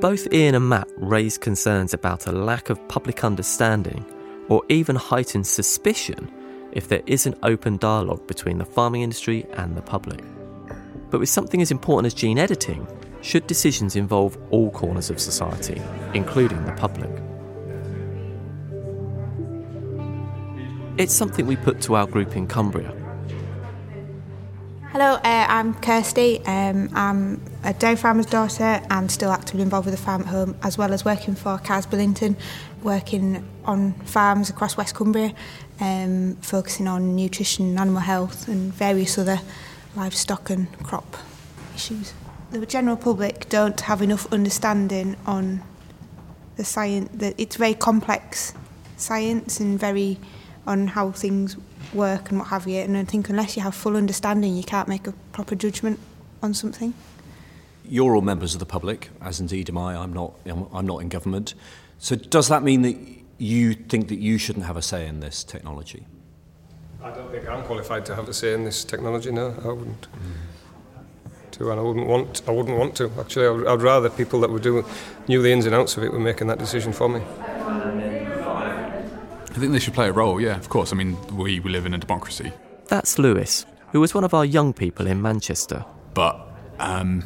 Both 0.00 0.32
Ian 0.32 0.54
and 0.54 0.66
Matt 0.66 0.88
raised 0.96 1.42
concerns 1.42 1.92
about 1.92 2.26
a 2.26 2.32
lack 2.32 2.70
of 2.70 2.88
public 2.88 3.22
understanding 3.22 4.02
or 4.48 4.62
even 4.70 4.96
heightened 4.96 5.46
suspicion 5.46 6.32
if 6.72 6.88
there 6.88 7.02
isn't 7.04 7.36
open 7.42 7.76
dialogue 7.76 8.26
between 8.26 8.56
the 8.56 8.64
farming 8.64 9.02
industry 9.02 9.44
and 9.58 9.76
the 9.76 9.82
public. 9.82 10.24
But 11.10 11.20
with 11.20 11.28
something 11.28 11.60
as 11.60 11.70
important 11.70 12.06
as 12.06 12.14
gene 12.14 12.38
editing, 12.38 12.86
should 13.20 13.46
decisions 13.46 13.94
involve 13.94 14.38
all 14.50 14.70
corners 14.70 15.10
of 15.10 15.20
society, 15.20 15.82
including 16.14 16.64
the 16.64 16.72
public? 16.72 17.10
It's 20.96 21.12
something 21.12 21.46
we 21.46 21.56
put 21.56 21.82
to 21.82 21.94
our 21.96 22.06
group 22.06 22.36
in 22.36 22.46
Cumbria. 22.46 22.99
Hello, 24.92 25.14
uh, 25.14 25.20
I'm 25.48 25.74
Kirsty. 25.74 26.44
Um, 26.46 26.90
I'm 26.94 27.40
a 27.62 27.72
dairy 27.72 27.94
farmer's 27.94 28.26
daughter 28.26 28.82
and 28.90 29.08
still 29.08 29.30
actively 29.30 29.62
involved 29.62 29.86
with 29.86 29.94
the 29.94 30.02
farm 30.02 30.22
at 30.22 30.26
home, 30.26 30.56
as 30.64 30.76
well 30.76 30.92
as 30.92 31.04
working 31.04 31.36
for 31.36 31.58
Carrs 31.58 31.86
Billington, 31.88 32.36
working 32.82 33.48
on 33.64 33.92
farms 33.92 34.50
across 34.50 34.76
West 34.76 34.96
Cumbria, 34.96 35.32
um, 35.80 36.34
focusing 36.42 36.88
on 36.88 37.14
nutrition, 37.14 37.78
animal 37.78 38.00
health, 38.00 38.48
and 38.48 38.74
various 38.74 39.16
other 39.16 39.40
livestock 39.94 40.50
and 40.50 40.66
crop 40.82 41.16
issues. 41.76 42.12
The 42.50 42.66
general 42.66 42.96
public 42.96 43.48
don't 43.48 43.80
have 43.82 44.02
enough 44.02 44.26
understanding 44.32 45.14
on 45.24 45.62
the 46.56 46.64
science. 46.64 47.10
That 47.14 47.36
it's 47.38 47.54
very 47.54 47.74
complex 47.74 48.54
science 48.96 49.60
and 49.60 49.78
very 49.78 50.18
on 50.66 50.88
how 50.88 51.12
things 51.12 51.56
work 51.92 52.30
and 52.30 52.38
what 52.38 52.48
have 52.48 52.66
you. 52.66 52.80
And 52.80 52.96
I 52.96 53.04
think 53.04 53.28
unless 53.28 53.56
you 53.56 53.62
have 53.62 53.74
full 53.74 53.96
understanding, 53.96 54.56
you 54.56 54.62
can't 54.62 54.88
make 54.88 55.06
a 55.06 55.12
proper 55.32 55.54
judgment 55.54 55.98
on 56.42 56.54
something. 56.54 56.94
You're 57.84 58.14
all 58.14 58.22
members 58.22 58.54
of 58.54 58.60
the 58.60 58.66
public, 58.66 59.10
as 59.20 59.40
indeed 59.40 59.68
am 59.68 59.78
I. 59.78 59.96
I'm 59.96 60.12
not. 60.12 60.34
I'm 60.46 60.86
not 60.86 60.98
in 60.98 61.08
government. 61.08 61.54
So 61.98 62.16
does 62.16 62.48
that 62.48 62.62
mean 62.62 62.82
that 62.82 62.96
you 63.38 63.74
think 63.74 64.08
that 64.08 64.18
you 64.18 64.38
shouldn't 64.38 64.66
have 64.66 64.76
a 64.76 64.82
say 64.82 65.06
in 65.06 65.20
this 65.20 65.42
technology? 65.42 66.06
I 67.02 67.10
don't 67.10 67.30
think 67.30 67.48
I'm 67.48 67.64
qualified 67.64 68.04
to 68.06 68.14
have 68.14 68.28
a 68.28 68.34
say 68.34 68.52
in 68.52 68.64
this 68.64 68.84
technology. 68.84 69.32
No, 69.32 69.54
I 69.64 69.68
wouldn't. 69.68 70.06
To, 71.52 71.70
and 71.70 71.80
I 71.80 71.82
wouldn't 71.82 72.06
want. 72.06 72.42
I 72.46 72.52
wouldn't 72.52 72.78
want 72.78 72.94
to. 72.96 73.10
Actually, 73.18 73.46
I 73.46 73.50
would, 73.50 73.66
I'd 73.66 73.82
rather 73.82 74.10
people 74.10 74.40
that 74.40 74.50
were 74.50 74.58
doing 74.58 74.84
knew 75.26 75.42
the 75.42 75.50
ins 75.50 75.66
and 75.66 75.74
outs 75.74 75.96
of 75.96 76.04
it 76.04 76.12
were 76.12 76.20
making 76.20 76.46
that 76.46 76.58
decision 76.58 76.92
for 76.92 77.08
me. 77.08 77.22
I 79.50 79.54
think 79.54 79.72
they 79.72 79.80
should 79.80 79.94
play 79.94 80.08
a 80.08 80.12
role, 80.12 80.40
yeah, 80.40 80.56
of 80.56 80.68
course. 80.68 80.92
I 80.92 80.96
mean, 80.96 81.16
we, 81.36 81.60
we 81.60 81.70
live 81.70 81.84
in 81.84 81.92
a 81.92 81.98
democracy. 81.98 82.52
That's 82.86 83.18
Lewis, 83.18 83.66
who 83.92 84.00
was 84.00 84.14
one 84.14 84.24
of 84.24 84.32
our 84.32 84.44
young 84.44 84.72
people 84.72 85.06
in 85.06 85.20
Manchester. 85.20 85.84
But 86.14 86.40
um, 86.78 87.24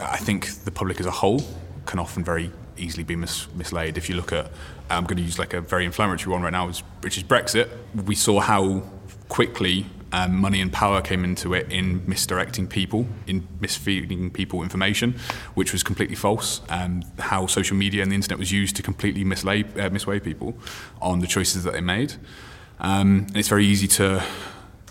I 0.00 0.16
think 0.16 0.64
the 0.64 0.70
public 0.70 0.98
as 1.00 1.06
a 1.06 1.12
whole 1.12 1.42
can 1.86 1.98
often 1.98 2.24
very 2.24 2.50
easily 2.76 3.04
be 3.04 3.14
mis- 3.14 3.46
misled. 3.54 3.96
If 3.96 4.08
you 4.08 4.16
look 4.16 4.32
at, 4.32 4.50
I'm 4.90 5.04
going 5.04 5.16
to 5.16 5.22
use 5.22 5.38
like 5.38 5.54
a 5.54 5.60
very 5.60 5.84
inflammatory 5.84 6.32
one 6.32 6.42
right 6.42 6.52
now, 6.52 6.66
which 6.66 7.16
is 7.16 7.22
Brexit. 7.22 7.68
We 8.04 8.16
saw 8.16 8.40
how 8.40 8.82
quickly 9.28 9.86
um, 10.14 10.36
money 10.36 10.60
and 10.60 10.72
power 10.72 11.02
came 11.02 11.24
into 11.24 11.54
it 11.54 11.72
in 11.72 12.04
misdirecting 12.06 12.68
people, 12.68 13.04
in 13.26 13.48
misfeeding 13.60 14.32
people 14.32 14.62
information, 14.62 15.16
which 15.54 15.72
was 15.72 15.82
completely 15.82 16.14
false. 16.14 16.60
Um, 16.68 17.02
how 17.18 17.48
social 17.48 17.76
media 17.76 18.00
and 18.02 18.12
the 18.12 18.14
internet 18.14 18.38
was 18.38 18.52
used 18.52 18.76
to 18.76 18.82
completely 18.82 19.24
mislay, 19.24 19.64
uh, 19.76 19.90
misway 19.90 20.22
people 20.22 20.56
on 21.02 21.18
the 21.18 21.26
choices 21.26 21.64
that 21.64 21.72
they 21.72 21.80
made. 21.80 22.14
Um, 22.78 23.26
and 23.28 23.36
it's 23.36 23.48
very 23.48 23.66
easy 23.66 23.88
to 23.88 24.22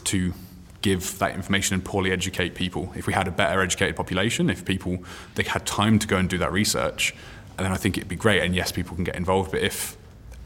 to 0.03 0.33
give 0.81 1.17
that 1.19 1.33
information 1.33 1.73
and 1.75 1.85
poorly 1.85 2.11
educate 2.11 2.53
people. 2.53 2.91
If 2.93 3.07
we 3.07 3.13
had 3.13 3.25
a 3.29 3.31
better 3.31 3.61
educated 3.61 3.95
population, 3.95 4.49
if 4.49 4.65
people 4.65 5.05
they 5.35 5.43
had 5.43 5.65
time 5.65 5.99
to 5.99 6.07
go 6.07 6.17
and 6.17 6.29
do 6.29 6.37
that 6.39 6.51
research, 6.51 7.15
then 7.55 7.71
I 7.71 7.77
think 7.77 7.97
it'd 7.97 8.09
be 8.09 8.17
great. 8.17 8.41
And 8.43 8.53
yes, 8.53 8.73
people 8.73 8.93
can 8.95 9.05
get 9.05 9.15
involved. 9.15 9.51
But 9.51 9.61
if 9.61 9.95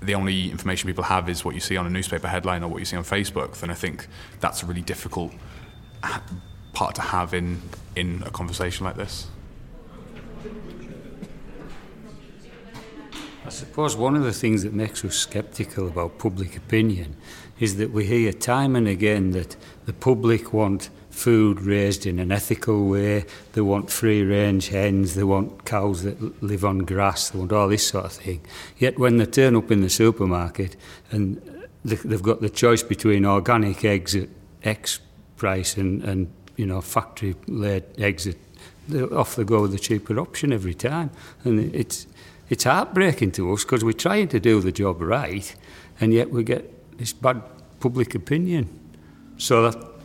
the 0.02 0.16
only 0.16 0.52
information 0.52 0.88
people 0.88 1.04
have 1.04 1.30
is 1.30 1.44
what 1.44 1.56
you 1.56 1.62
see 1.62 1.78
on 1.78 1.86
a 1.88 1.90
newspaper 1.90 2.28
headline 2.28 2.64
or 2.64 2.70
what 2.70 2.80
you 2.80 2.86
see 2.86 2.98
on 2.98 3.04
Facebook, 3.04 3.60
then 3.60 3.70
I 3.70 3.74
think 3.74 4.08
that's 4.40 4.64
a 4.64 4.66
really 4.66 4.82
difficult 4.82 5.34
part 6.74 6.96
to 6.96 7.02
have 7.02 7.34
in, 7.34 7.62
in 7.96 8.24
a 8.26 8.30
conversation 8.30 8.86
like 8.86 8.96
this. 8.96 9.28
I 13.46 13.50
suppose 13.50 13.96
one 13.96 14.16
of 14.16 14.24
the 14.24 14.34
things 14.34 14.64
that 14.64 14.74
makes 14.74 15.06
us 15.06 15.16
sceptical 15.16 15.88
about 15.88 16.20
public 16.20 16.58
opinion 16.58 17.16
is 17.60 17.78
that 17.78 17.92
we 17.92 18.06
hear 18.06 18.34
time 18.34 18.76
and 18.76 18.88
again 18.88 19.32
that 19.32 19.56
the 19.86 19.94
public 19.94 20.54
want 20.54 20.90
food 21.18 21.62
raised 21.62 22.06
in 22.06 22.20
an 22.20 22.32
ethical 22.32 22.88
way. 22.88 23.26
They 23.54 23.62
want 23.62 23.90
free 23.90 24.24
range 24.24 24.70
hens, 24.70 25.16
they 25.16 25.24
want 25.24 25.66
cows 25.66 26.04
that 26.04 26.44
live 26.44 26.64
on 26.64 26.80
grass, 26.80 27.30
they 27.30 27.40
want 27.40 27.52
all 27.52 27.68
this 27.68 27.88
sort 27.88 28.06
of 28.06 28.12
thing. 28.14 28.42
Yet 28.78 29.00
when 29.00 29.18
they 29.18 29.26
turn 29.26 29.56
up 29.56 29.72
in 29.72 29.82
the 29.82 29.90
supermarket 29.90 30.76
and 31.12 31.38
uh, 31.38 31.96
they've 32.06 32.22
got 32.22 32.42
the 32.42 32.50
choice 32.50 32.84
between 32.84 33.26
organic 33.26 33.84
eggs 33.84 34.16
at 34.16 34.30
X 34.64 35.00
price 35.38 35.78
and, 35.78 36.04
and 36.04 36.32
you 36.56 36.66
know, 36.66 36.82
factory 36.82 37.36
laid 37.48 37.84
eggs 37.98 38.28
at 38.28 38.36
off 39.12 39.36
they 39.36 39.44
go 39.44 39.64
with 39.64 39.72
the 39.72 39.80
cheaper 39.80 40.18
option 40.20 40.54
every 40.54 40.74
time. 40.74 41.10
And 41.44 41.76
it's, 41.76 42.08
it's 42.50 42.64
heartbreaking 42.64 43.32
to 43.34 43.52
us 43.52 43.64
because 43.64 43.84
we're 43.84 43.92
trying 43.92 44.30
to 44.30 44.40
do 44.40 44.62
the 44.62 44.72
job 44.72 45.02
right 45.02 45.54
and 46.00 46.14
yet 46.14 46.30
we 46.30 46.44
get 46.44 46.98
this 46.98 47.12
bad 47.12 47.42
public 47.80 48.16
opinion. 48.16 48.70
So 49.38 49.70
that 49.70 49.97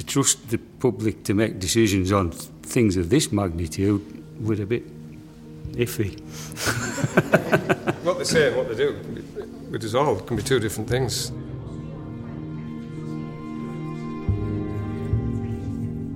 to 0.00 0.06
trust 0.06 0.48
the 0.48 0.56
public 0.56 1.24
to 1.24 1.34
make 1.34 1.58
decisions 1.58 2.10
on 2.10 2.30
things 2.30 2.96
of 2.96 3.10
this 3.10 3.30
magnitude 3.30 4.00
we're 4.40 4.62
a 4.62 4.64
bit 4.64 4.82
iffy. 5.72 6.18
what 8.02 8.16
they 8.16 8.24
say 8.24 8.48
and 8.48 8.56
what 8.56 8.68
they 8.70 8.76
do, 8.76 8.98
it 9.74 9.84
is 9.84 9.94
all 9.94 10.16
can 10.20 10.38
be 10.38 10.42
two 10.42 10.58
different 10.58 10.88
things. 10.88 11.30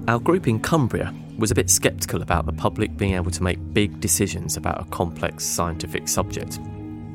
Our 0.09 0.19
group 0.19 0.49
in 0.49 0.61
Cumbria 0.61 1.15
was 1.37 1.51
a 1.51 1.55
bit 1.55 1.69
sceptical 1.69 2.23
about 2.23 2.47
the 2.47 2.53
public 2.55 2.97
being 2.97 3.13
able 3.13 3.33
to 3.33 3.43
make 3.43 3.59
big 3.75 4.01
decisions 4.01 4.57
about 4.57 4.81
a 4.81 4.85
complex 4.87 5.45
scientific 5.45 6.09
subject. 6.09 6.59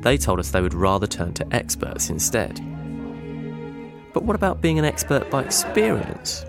They 0.02 0.16
told 0.16 0.38
us 0.38 0.52
they 0.52 0.60
would 0.60 0.74
rather 0.74 1.08
turn 1.08 1.34
to 1.34 1.52
experts 1.52 2.10
instead. 2.10 2.60
But 4.12 4.22
what 4.22 4.36
about 4.36 4.60
being 4.60 4.78
an 4.78 4.84
expert 4.84 5.28
by 5.30 5.42
experience? 5.42 6.44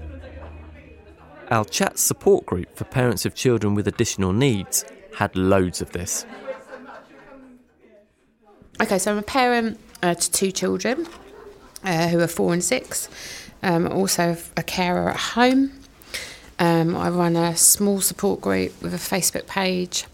Our 1.52 1.66
chat 1.66 2.00
support 2.00 2.46
group 2.46 2.78
for 2.78 2.86
parents 2.86 3.26
of 3.26 3.36
children 3.36 3.76
with 3.76 3.86
additional 3.86 4.32
needs 4.32 4.86
had 5.16 5.36
loads 5.36 5.82
of 5.82 5.92
this. 5.92 6.26
Okay, 8.82 8.98
so 8.98 9.12
I'm 9.12 9.18
a 9.18 9.22
parent 9.22 9.78
uh, 10.02 10.14
to 10.14 10.32
two 10.32 10.54
children 10.54 11.06
uh, 11.84 12.08
who 12.08 12.22
are 12.22 12.28
four 12.28 12.54
and 12.54 12.64
six. 12.64 13.10
Um, 13.64 13.86
also 13.92 14.38
a 14.56 14.64
carer 14.64 15.10
at 15.10 15.18
home. 15.18 15.74
Um, 16.58 16.96
I 16.96 17.10
run 17.10 17.36
a 17.36 17.58
small 17.58 18.00
support 18.00 18.40
group 18.40 18.82
with 18.82 18.94
a 18.94 18.98
Facebook 18.98 19.46
page, 19.46 20.06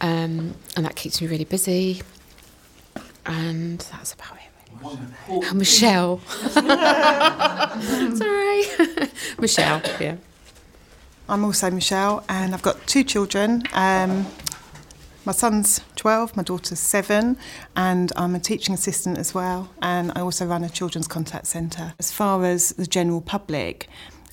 um, 0.00 0.54
and 0.76 0.86
that 0.86 0.94
keeps 0.94 1.20
me 1.20 1.26
really 1.26 1.46
busy. 1.46 2.00
And 3.26 3.80
that's 3.80 4.12
about 4.12 4.36
it. 4.36 4.42
Oh, 5.28 5.52
Michelle. 5.52 6.20
Sorry. 8.16 8.62
Michelle, 9.38 9.82
yeah. 10.00 10.16
I'm 11.30 11.44
also 11.44 11.70
Michelle, 11.70 12.24
and 12.30 12.54
I've 12.54 12.62
got 12.62 12.86
two 12.86 13.04
children. 13.04 13.62
Um, 13.74 14.26
my 15.26 15.32
son's 15.32 15.82
12, 15.96 16.36
my 16.36 16.42
daughter's 16.42 16.80
7, 16.80 17.36
and 17.76 18.12
I'm 18.16 18.34
a 18.34 18.40
teaching 18.40 18.74
assistant 18.74 19.18
as 19.18 19.34
well. 19.34 19.68
And 19.82 20.10
I 20.16 20.20
also 20.22 20.46
run 20.46 20.64
a 20.64 20.70
children's 20.70 21.06
contact 21.06 21.46
centre. 21.46 21.92
As 21.98 22.10
far 22.10 22.46
as 22.46 22.70
the 22.70 22.86
general 22.86 23.20
public, 23.20 23.88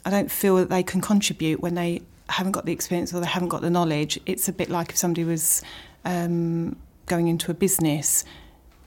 I 0.05 0.09
don't 0.09 0.31
feel 0.31 0.55
that 0.55 0.69
they 0.69 0.83
can 0.83 1.01
contribute 1.01 1.59
when 1.59 1.75
they 1.75 2.01
haven't 2.29 2.53
got 2.53 2.65
the 2.65 2.71
experience 2.71 3.13
or 3.13 3.19
they 3.19 3.27
haven't 3.27 3.49
got 3.49 3.61
the 3.61 3.69
knowledge. 3.69 4.17
It's 4.25 4.47
a 4.47 4.53
bit 4.53 4.69
like 4.69 4.91
if 4.91 4.97
somebody 4.97 5.25
was 5.25 5.63
um, 6.05 6.77
going 7.07 7.27
into 7.27 7.51
a 7.51 7.53
business 7.53 8.23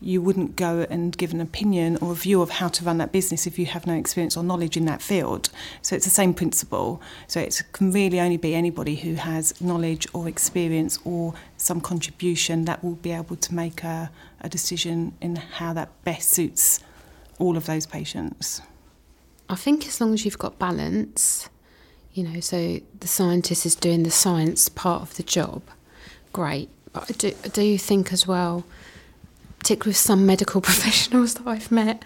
you 0.00 0.22
wouldn't 0.22 0.56
go 0.56 0.87
and 0.88 1.16
give 1.16 1.32
an 1.32 1.40
opinion 1.40 1.98
or 2.00 2.12
a 2.12 2.14
view 2.14 2.40
of 2.40 2.50
how 2.50 2.68
to 2.68 2.84
run 2.84 2.98
that 2.98 3.12
business 3.12 3.46
if 3.46 3.58
you 3.58 3.66
have 3.66 3.87
no 3.87 3.94
experience 3.94 4.37
or 4.37 4.44
knowledge 4.44 4.76
in 4.76 4.84
that 4.84 5.02
field. 5.02 5.50
So 5.82 5.96
it's 5.96 6.04
the 6.04 6.11
same 6.11 6.34
principle. 6.34 7.02
So 7.26 7.40
it 7.40 7.62
can 7.72 7.92
really 7.92 8.20
only 8.20 8.37
be 8.37 8.54
anybody 8.54 8.96
who 8.96 9.14
has 9.14 9.61
knowledge 9.61 10.06
or 10.12 10.28
experience 10.28 10.98
or 11.04 11.34
some 11.56 11.80
contribution 11.80 12.64
that 12.66 12.82
will 12.84 12.94
be 12.96 13.12
able 13.12 13.37
to 13.37 13.54
make 13.54 13.82
a, 13.82 14.11
a 14.40 14.48
decision 14.48 15.14
in 15.20 15.37
how 15.37 15.72
that 15.72 15.88
best 16.04 16.30
suits 16.30 16.80
all 17.38 17.56
of 17.56 17.66
those 17.66 17.87
patients. 17.87 18.61
I 19.48 19.54
think 19.54 19.87
as 19.87 20.00
long 20.00 20.12
as 20.14 20.24
you've 20.24 20.38
got 20.38 20.58
balance, 20.58 21.48
you 22.12 22.24
know, 22.24 22.40
so 22.40 22.80
the 23.00 23.08
scientist 23.08 23.64
is 23.64 23.74
doing 23.74 24.02
the 24.02 24.11
science 24.11 24.68
part 24.68 25.02
of 25.02 25.16
the 25.16 25.22
job, 25.22 25.62
great. 26.32 26.68
But 26.92 27.11
I 27.11 27.12
do, 27.14 27.32
I 27.44 27.48
do 27.48 27.78
think 27.78 28.12
as 28.12 28.26
well, 28.26 28.64
particularly 29.58 29.90
with 29.90 29.96
some 29.96 30.26
medical 30.26 30.60
professionals 30.68 31.34
that 31.34 31.46
I've 31.46 31.70
met. 31.70 32.04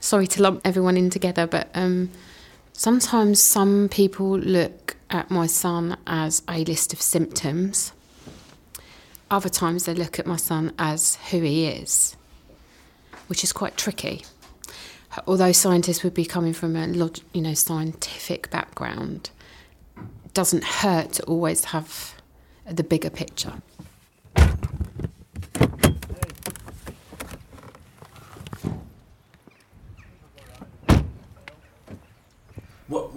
Sorry 0.00 0.26
to 0.28 0.42
lump 0.42 0.60
everyone 0.64 0.96
in 0.96 1.10
together, 1.10 1.46
but 1.46 1.68
um, 1.74 2.10
sometimes 2.72 3.42
some 3.42 3.88
people 3.88 4.38
look 4.38 4.96
at 5.10 5.30
my 5.30 5.46
son 5.46 5.96
as 6.06 6.42
a 6.48 6.64
list 6.64 6.92
of 6.92 7.00
symptoms. 7.00 7.92
Other 9.30 9.48
times 9.48 9.84
they 9.84 9.94
look 9.94 10.18
at 10.18 10.26
my 10.26 10.36
son 10.36 10.72
as 10.78 11.16
who 11.30 11.40
he 11.40 11.66
is, 11.66 12.16
which 13.26 13.42
is 13.42 13.52
quite 13.52 13.76
tricky. 13.76 14.24
Although 15.26 15.52
scientists 15.52 16.04
would 16.04 16.14
be 16.14 16.24
coming 16.24 16.52
from 16.52 16.76
a 16.76 16.86
log- 16.86 17.18
you 17.32 17.40
know 17.40 17.54
scientific 17.54 18.50
background, 18.50 19.30
doesn't 20.34 20.64
hurt 20.64 21.12
to 21.12 21.22
always 21.24 21.66
have 21.66 22.14
the 22.66 22.84
bigger 22.84 23.08
picture. 23.08 23.54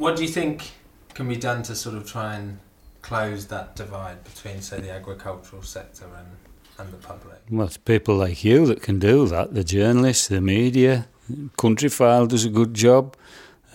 What 0.09 0.17
do 0.17 0.23
you 0.23 0.29
think 0.29 0.71
can 1.13 1.29
be 1.29 1.35
done 1.35 1.61
to 1.61 1.75
sort 1.75 1.95
of 1.95 2.11
try 2.11 2.33
and 2.33 2.57
close 3.03 3.45
that 3.49 3.75
divide 3.75 4.23
between, 4.23 4.59
say, 4.59 4.79
the 4.79 4.89
agricultural 4.89 5.61
sector 5.61 6.05
and 6.17 6.27
and 6.79 6.91
the 6.91 6.97
public? 6.97 7.37
Well, 7.51 7.67
it's 7.67 7.77
people 7.77 8.15
like 8.15 8.43
you 8.43 8.65
that 8.65 8.81
can 8.81 8.97
do 8.97 9.27
that. 9.27 9.53
The 9.53 9.63
journalists, 9.63 10.27
the 10.27 10.41
media, 10.41 11.07
Countryfile 11.59 12.27
does 12.27 12.43
a 12.43 12.49
good 12.49 12.73
job. 12.73 13.15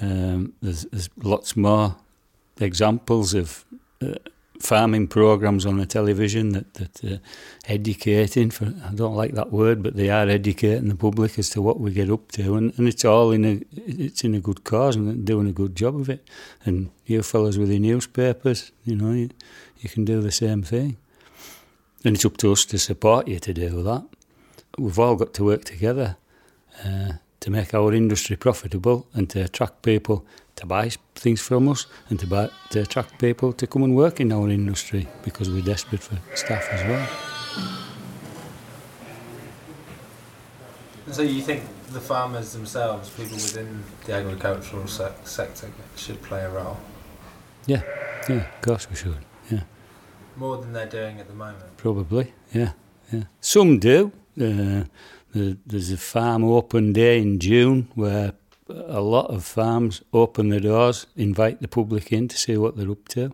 Um, 0.01 0.55
there's, 0.61 0.83
there's 0.87 1.09
lots 1.23 1.57
more 1.57 1.94
examples 2.59 3.33
of 3.33 3.64
uh, 4.03 4.14
farming 4.60 5.08
programs 5.08 5.66
on 5.66 5.78
the 5.78 5.86
television 5.86 6.50
that 6.50 6.74
that 6.74 7.04
uh, 7.04 7.16
educating 7.66 8.50
for 8.50 8.66
I 8.84 8.94
don't 8.94 9.16
like 9.16 9.32
that 9.34 9.52
word 9.52 9.82
but 9.82 9.96
they 9.96 10.10
are 10.10 10.28
educating 10.28 10.88
the 10.88 10.94
public 10.94 11.38
as 11.38 11.50
to 11.50 11.62
what 11.62 11.80
we 11.80 11.90
get 11.92 12.08
up 12.08 12.30
to 12.32 12.54
and, 12.54 12.72
and 12.78 12.86
it's 12.86 13.04
all 13.04 13.32
in 13.32 13.44
a 13.44 13.60
it's 13.74 14.22
in 14.22 14.34
a 14.34 14.40
good 14.40 14.64
cause 14.64 14.96
and 14.96 15.24
doing 15.24 15.48
a 15.48 15.52
good 15.52 15.74
job 15.74 15.96
of 15.96 16.08
it. 16.08 16.28
And 16.64 16.90
you 17.06 17.22
fellas 17.22 17.58
with 17.58 17.70
your 17.70 17.80
newspapers 17.80 18.70
you 18.84 18.94
know 18.94 19.12
you, 19.12 19.30
you 19.78 19.90
can 19.90 20.04
do 20.04 20.20
the 20.20 20.32
same 20.32 20.62
thing. 20.62 20.96
And 22.04 22.14
it's 22.16 22.24
up 22.24 22.36
to 22.38 22.52
us 22.52 22.64
to 22.66 22.78
support 22.78 23.28
you 23.28 23.38
to 23.40 23.52
do 23.52 23.82
that. 23.82 24.04
We've 24.78 24.98
all 24.98 25.16
got 25.16 25.32
to 25.34 25.44
work 25.44 25.64
together 25.64 26.16
uh, 26.84 27.12
to 27.40 27.50
make 27.50 27.74
our 27.74 27.92
industry 27.92 28.36
profitable 28.36 29.06
and 29.14 29.28
to 29.30 29.40
attract 29.40 29.82
people 29.82 30.26
to 30.64 30.68
buy 30.68 30.90
things 31.14 31.40
from 31.40 31.68
us 31.68 31.87
and 32.09 32.18
to, 32.18 32.27
buy, 32.27 32.50
to 32.70 32.81
attract 32.81 33.18
people 33.18 33.53
to 33.53 33.66
come 33.66 33.85
and 33.85 33.94
work 33.94 34.20
in 34.20 34.33
our 34.33 34.48
industry 34.48 35.07
because 35.22 35.50
we're 35.50 35.62
desperate 35.62 36.03
for 36.03 36.18
staff 36.35 36.66
as 36.72 36.83
well. 36.88 37.07
So 41.12 41.22
you 41.22 41.42
think 41.42 41.62
the 41.92 42.00
farmers 42.00 42.53
themselves, 42.55 43.11
people 43.11 43.37
within 43.37 43.85
the 44.07 44.14
agricultural 44.14 44.87
se- 44.87 45.12
sector, 45.24 45.70
should 45.96 46.20
play 46.22 46.42
a 46.44 46.50
role? 46.50 46.79
Yeah, 47.66 47.83
yeah, 48.29 48.48
of 48.55 48.61
course 48.62 48.88
we 48.88 48.96
should. 48.96 49.18
Yeah. 49.50 49.64
More 50.37 50.57
than 50.57 50.72
they're 50.72 50.88
doing 50.88 51.20
at 51.20 51.29
the 51.29 51.35
moment. 51.35 51.77
Probably, 51.77 52.33
yeah, 52.53 52.72
yeah. 53.12 53.24
Some 53.40 53.79
do. 53.79 54.12
Uh, 54.40 54.85
there's 55.35 55.92
a 55.92 55.96
farm 55.96 56.44
open 56.44 56.92
day 56.92 57.20
in 57.20 57.38
June 57.38 57.88
where 57.94 58.33
a 58.68 59.00
lot 59.00 59.27
of 59.27 59.44
farms 59.44 60.03
open 60.12 60.48
the 60.48 60.61
doors, 60.61 61.07
invite 61.16 61.61
the 61.61 61.68
public 61.68 62.12
in 62.12 62.29
to 62.29 62.37
see 62.37 62.57
what 62.57 62.77
they're 62.77 62.90
up 62.90 63.09
to. 63.09 63.33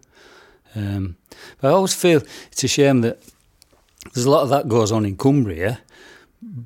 Um, 0.75 1.17
but 1.61 1.69
I 1.69 1.73
always 1.73 1.95
feel 1.95 2.23
it's 2.51 2.65
a 2.65 2.69
shame 2.69 3.01
that 3.03 3.19
there's 4.15 4.27
a 4.27 4.31
lot 4.31 4.43
of 4.43 4.49
that 4.51 4.69
goes 4.69 4.93
on 4.93 5.05
in 5.05 5.17
Cumbria, 5.17 5.81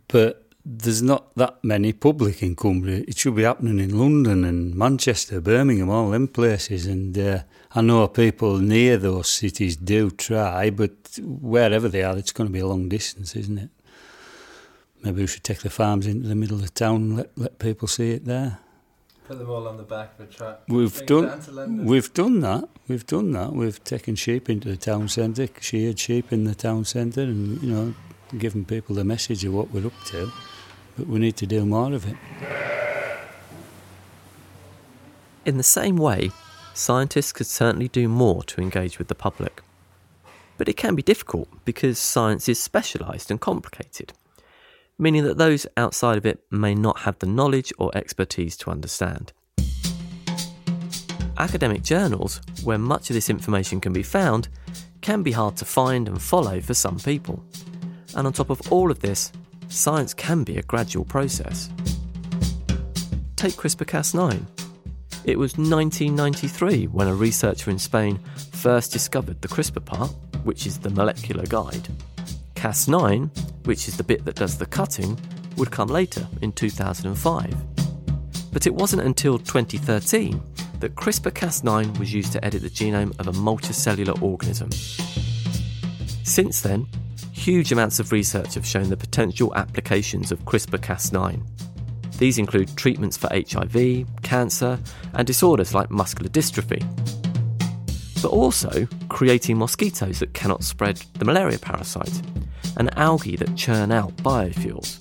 but 0.08 0.44
there's 0.64 1.02
not 1.02 1.34
that 1.36 1.62
many 1.62 1.92
public 1.92 2.42
in 2.42 2.56
Cumbria. 2.56 3.04
It 3.06 3.18
should 3.18 3.36
be 3.36 3.42
happening 3.42 3.78
in 3.78 3.98
London 3.98 4.44
and 4.44 4.74
Manchester, 4.74 5.40
Birmingham, 5.40 5.90
all 5.90 6.10
them 6.10 6.28
places. 6.28 6.86
And 6.86 7.18
uh, 7.18 7.40
I 7.74 7.82
know 7.82 8.08
people 8.08 8.58
near 8.58 8.96
those 8.96 9.28
cities 9.28 9.76
do 9.76 10.10
try, 10.10 10.70
but 10.70 11.18
wherever 11.20 11.88
they 11.88 12.02
are, 12.02 12.16
it's 12.16 12.32
going 12.32 12.48
to 12.48 12.52
be 12.52 12.60
a 12.60 12.66
long 12.66 12.88
distance, 12.88 13.36
isn't 13.36 13.58
it? 13.58 13.70
Maybe 15.04 15.20
we 15.20 15.26
should 15.26 15.44
take 15.44 15.60
the 15.60 15.70
farms 15.70 16.06
into 16.06 16.26
the 16.26 16.34
middle 16.34 16.56
of 16.56 16.62
the 16.62 16.70
town 16.70 16.96
and 16.96 17.16
let, 17.16 17.38
let 17.38 17.58
people 17.58 17.86
see 17.86 18.12
it 18.12 18.24
there. 18.24 18.58
Put 19.26 19.38
them 19.38 19.50
all 19.50 19.66
on 19.68 19.76
the 19.76 19.84
back 19.84 20.18
of 20.18 20.28
a 20.28 20.30
truck. 20.30 20.62
We've 20.68 21.06
done. 21.06 21.86
We've 21.86 22.12
done 22.12 22.40
that. 22.40 22.68
We've 22.88 23.06
done 23.06 23.32
that. 23.32 23.52
We've 23.52 23.82
taken 23.82 24.16
sheep 24.16 24.50
into 24.50 24.68
the 24.68 24.76
town 24.76 25.08
centre, 25.08 25.48
sheared 25.60 25.98
sheep 25.98 26.30
in 26.30 26.44
the 26.44 26.54
town 26.54 26.84
centre, 26.84 27.22
and 27.22 27.62
you 27.62 27.72
know, 27.72 27.94
given 28.36 28.66
people 28.66 28.94
the 28.94 29.04
message 29.04 29.44
of 29.44 29.54
what 29.54 29.70
we're 29.70 29.86
up 29.86 30.04
to. 30.06 30.30
But 30.98 31.06
we 31.06 31.18
need 31.18 31.36
to 31.38 31.46
do 31.46 31.64
more 31.64 31.94
of 31.94 32.06
it. 32.06 32.16
In 35.46 35.56
the 35.56 35.62
same 35.62 35.96
way, 35.96 36.30
scientists 36.74 37.32
could 37.32 37.46
certainly 37.46 37.88
do 37.88 38.08
more 38.08 38.42
to 38.44 38.60
engage 38.60 38.98
with 38.98 39.08
the 39.08 39.14
public. 39.14 39.62
But 40.58 40.68
it 40.68 40.76
can 40.76 40.94
be 40.94 41.02
difficult 41.02 41.48
because 41.64 41.98
science 41.98 42.48
is 42.48 42.60
specialised 42.60 43.30
and 43.30 43.40
complicated 43.40 44.12
meaning 44.98 45.24
that 45.24 45.38
those 45.38 45.66
outside 45.76 46.18
of 46.18 46.26
it 46.26 46.40
may 46.50 46.74
not 46.74 47.00
have 47.00 47.18
the 47.18 47.26
knowledge 47.26 47.72
or 47.78 47.90
expertise 47.96 48.56
to 48.58 48.70
understand. 48.70 49.32
Academic 51.36 51.82
journals, 51.82 52.40
where 52.62 52.78
much 52.78 53.10
of 53.10 53.14
this 53.14 53.28
information 53.28 53.80
can 53.80 53.92
be 53.92 54.02
found, 54.02 54.48
can 55.00 55.22
be 55.22 55.32
hard 55.32 55.56
to 55.56 55.64
find 55.64 56.08
and 56.08 56.22
follow 56.22 56.60
for 56.60 56.74
some 56.74 56.98
people. 56.98 57.44
And 58.14 58.26
on 58.26 58.32
top 58.32 58.50
of 58.50 58.72
all 58.72 58.90
of 58.90 59.00
this, 59.00 59.32
science 59.68 60.14
can 60.14 60.44
be 60.44 60.58
a 60.58 60.62
gradual 60.62 61.04
process. 61.04 61.70
Take 63.36 63.54
CRISPR 63.54 63.84
Cas9. 63.84 64.46
It 65.24 65.38
was 65.38 65.58
1993 65.58 66.86
when 66.86 67.08
a 67.08 67.14
researcher 67.14 67.70
in 67.70 67.78
Spain 67.78 68.20
first 68.52 68.92
discovered 68.92 69.42
the 69.42 69.48
CRISPR 69.48 69.84
part, 69.84 70.10
which 70.44 70.66
is 70.66 70.78
the 70.78 70.90
molecular 70.90 71.44
guide. 71.46 71.88
Cas9 72.64 73.30
which 73.64 73.88
is 73.88 73.96
the 73.96 74.04
bit 74.04 74.24
that 74.24 74.36
does 74.36 74.58
the 74.58 74.66
cutting, 74.66 75.18
would 75.56 75.70
come 75.70 75.88
later 75.88 76.26
in 76.42 76.52
2005. 76.52 77.54
But 78.52 78.66
it 78.66 78.74
wasn't 78.74 79.02
until 79.02 79.38
2013 79.38 80.40
that 80.80 80.94
CRISPR 80.94 81.30
Cas9 81.30 81.98
was 81.98 82.12
used 82.12 82.32
to 82.32 82.44
edit 82.44 82.62
the 82.62 82.70
genome 82.70 83.18
of 83.18 83.28
a 83.28 83.32
multicellular 83.32 84.20
organism. 84.22 84.70
Since 86.24 86.60
then, 86.60 86.86
huge 87.32 87.72
amounts 87.72 88.00
of 88.00 88.12
research 88.12 88.54
have 88.54 88.66
shown 88.66 88.90
the 88.90 88.96
potential 88.96 89.54
applications 89.54 90.30
of 90.30 90.44
CRISPR 90.44 90.78
Cas9. 90.78 91.42
These 92.18 92.38
include 92.38 92.76
treatments 92.76 93.16
for 93.16 93.28
HIV, 93.32 94.06
cancer, 94.22 94.78
and 95.14 95.26
disorders 95.26 95.74
like 95.74 95.90
muscular 95.90 96.30
dystrophy. 96.30 96.84
but 98.22 98.30
also 98.30 98.86
creating 99.10 99.58
mosquitoes 99.58 100.18
that 100.18 100.32
cannot 100.32 100.64
spread 100.64 100.96
the 101.18 101.26
malaria 101.26 101.58
parasite 101.58 102.22
and 102.76 102.96
algae 102.98 103.36
that 103.36 103.56
churn 103.56 103.92
out 103.92 104.16
biofuels. 104.18 104.98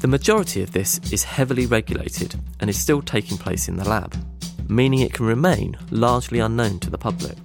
The 0.00 0.08
majority 0.08 0.62
of 0.62 0.72
this 0.72 1.00
is 1.12 1.24
heavily 1.24 1.66
regulated 1.66 2.36
and 2.60 2.70
is 2.70 2.78
still 2.78 3.02
taking 3.02 3.36
place 3.36 3.68
in 3.68 3.76
the 3.76 3.88
lab, 3.88 4.14
meaning 4.68 5.00
it 5.00 5.12
can 5.12 5.26
remain 5.26 5.76
largely 5.90 6.38
unknown 6.38 6.78
to 6.80 6.90
the 6.90 6.98
public. 6.98 7.36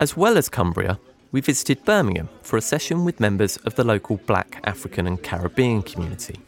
As 0.00 0.16
well 0.16 0.36
as 0.38 0.48
Cumbria, 0.48 0.98
we 1.32 1.40
visited 1.40 1.84
Birmingham 1.84 2.28
for 2.42 2.56
a 2.56 2.62
session 2.62 3.04
with 3.04 3.20
members 3.20 3.56
of 3.58 3.74
the 3.74 3.84
local 3.84 4.16
black, 4.18 4.60
African, 4.64 5.06
and 5.06 5.22
Caribbean 5.22 5.82
community. 5.82 6.40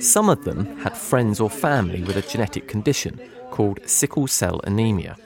Some 0.00 0.28
of 0.28 0.44
them 0.44 0.76
had 0.78 0.96
friends 0.96 1.40
or 1.40 1.50
family 1.50 2.02
with 2.02 2.16
a 2.16 2.22
genetic 2.22 2.68
condition 2.68 3.20
called 3.50 3.80
sickle 3.86 4.26
cell 4.26 4.60
anemia. 4.64 5.16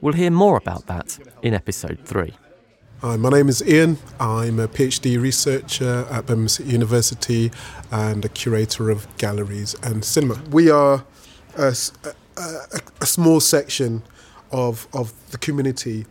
We'll 0.00 0.14
hear 0.14 0.30
more 0.30 0.56
about 0.56 0.86
that 0.86 1.18
in 1.42 1.54
episode 1.54 2.00
3. 2.04 2.32
Hi, 3.00 3.16
my 3.16 3.28
name 3.28 3.48
is 3.48 3.62
Ian. 3.66 3.98
I'm 4.18 4.58
a 4.60 4.68
PhD 4.68 5.20
researcher 5.20 6.06
at 6.10 6.26
Birmingham 6.26 6.48
City 6.48 6.70
University 6.70 7.52
and 7.90 8.24
a 8.24 8.28
curator 8.28 8.90
of 8.90 9.06
galleries 9.18 9.74
and 9.82 10.04
cinema. 10.04 10.40
We 10.50 10.70
are 10.70 11.04
a, 11.56 11.74
a, 12.36 12.80
a 13.00 13.06
small 13.06 13.40
section 13.40 14.02
of, 14.50 14.88
of 14.92 15.12
the 15.30 15.38
community 15.38 16.06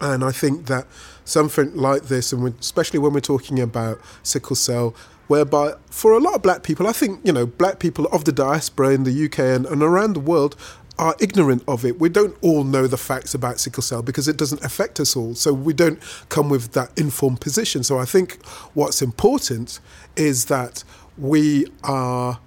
and 0.00 0.24
I 0.24 0.32
think 0.32 0.66
that 0.66 0.86
something 1.24 1.74
like 1.74 2.04
this, 2.04 2.32
and 2.32 2.58
especially 2.58 2.98
when 2.98 3.12
we're 3.12 3.20
talking 3.20 3.60
about 3.60 4.00
sickle 4.22 4.56
cell, 4.56 4.94
whereby 5.30 5.72
for 5.90 6.10
a 6.12 6.18
lot 6.18 6.34
of 6.34 6.42
black 6.42 6.64
people, 6.64 6.88
I 6.88 6.92
think, 6.92 7.20
you 7.22 7.32
know, 7.32 7.46
black 7.46 7.78
people 7.78 8.06
of 8.06 8.24
the 8.24 8.32
diaspora 8.32 8.88
in 8.90 9.04
the 9.04 9.26
UK 9.26 9.38
and, 9.38 9.64
and 9.64 9.80
around 9.80 10.14
the 10.14 10.20
world 10.20 10.56
are 10.98 11.14
ignorant 11.20 11.62
of 11.68 11.84
it. 11.84 12.00
We 12.00 12.08
don't 12.08 12.36
all 12.40 12.64
know 12.64 12.88
the 12.88 12.96
facts 12.96 13.32
about 13.32 13.60
sickle 13.60 13.84
cell 13.84 14.02
because 14.02 14.26
it 14.26 14.36
doesn't 14.36 14.64
affect 14.64 14.98
us 14.98 15.14
all. 15.14 15.36
So 15.36 15.52
we 15.52 15.72
don't 15.72 16.00
come 16.30 16.48
with 16.48 16.72
that 16.72 16.90
informed 16.98 17.40
position. 17.40 17.84
So 17.84 17.96
I 17.96 18.06
think 18.06 18.44
what's 18.74 19.02
important 19.02 19.78
is 20.16 20.46
that 20.46 20.82
we 21.16 21.68
are 21.84 22.40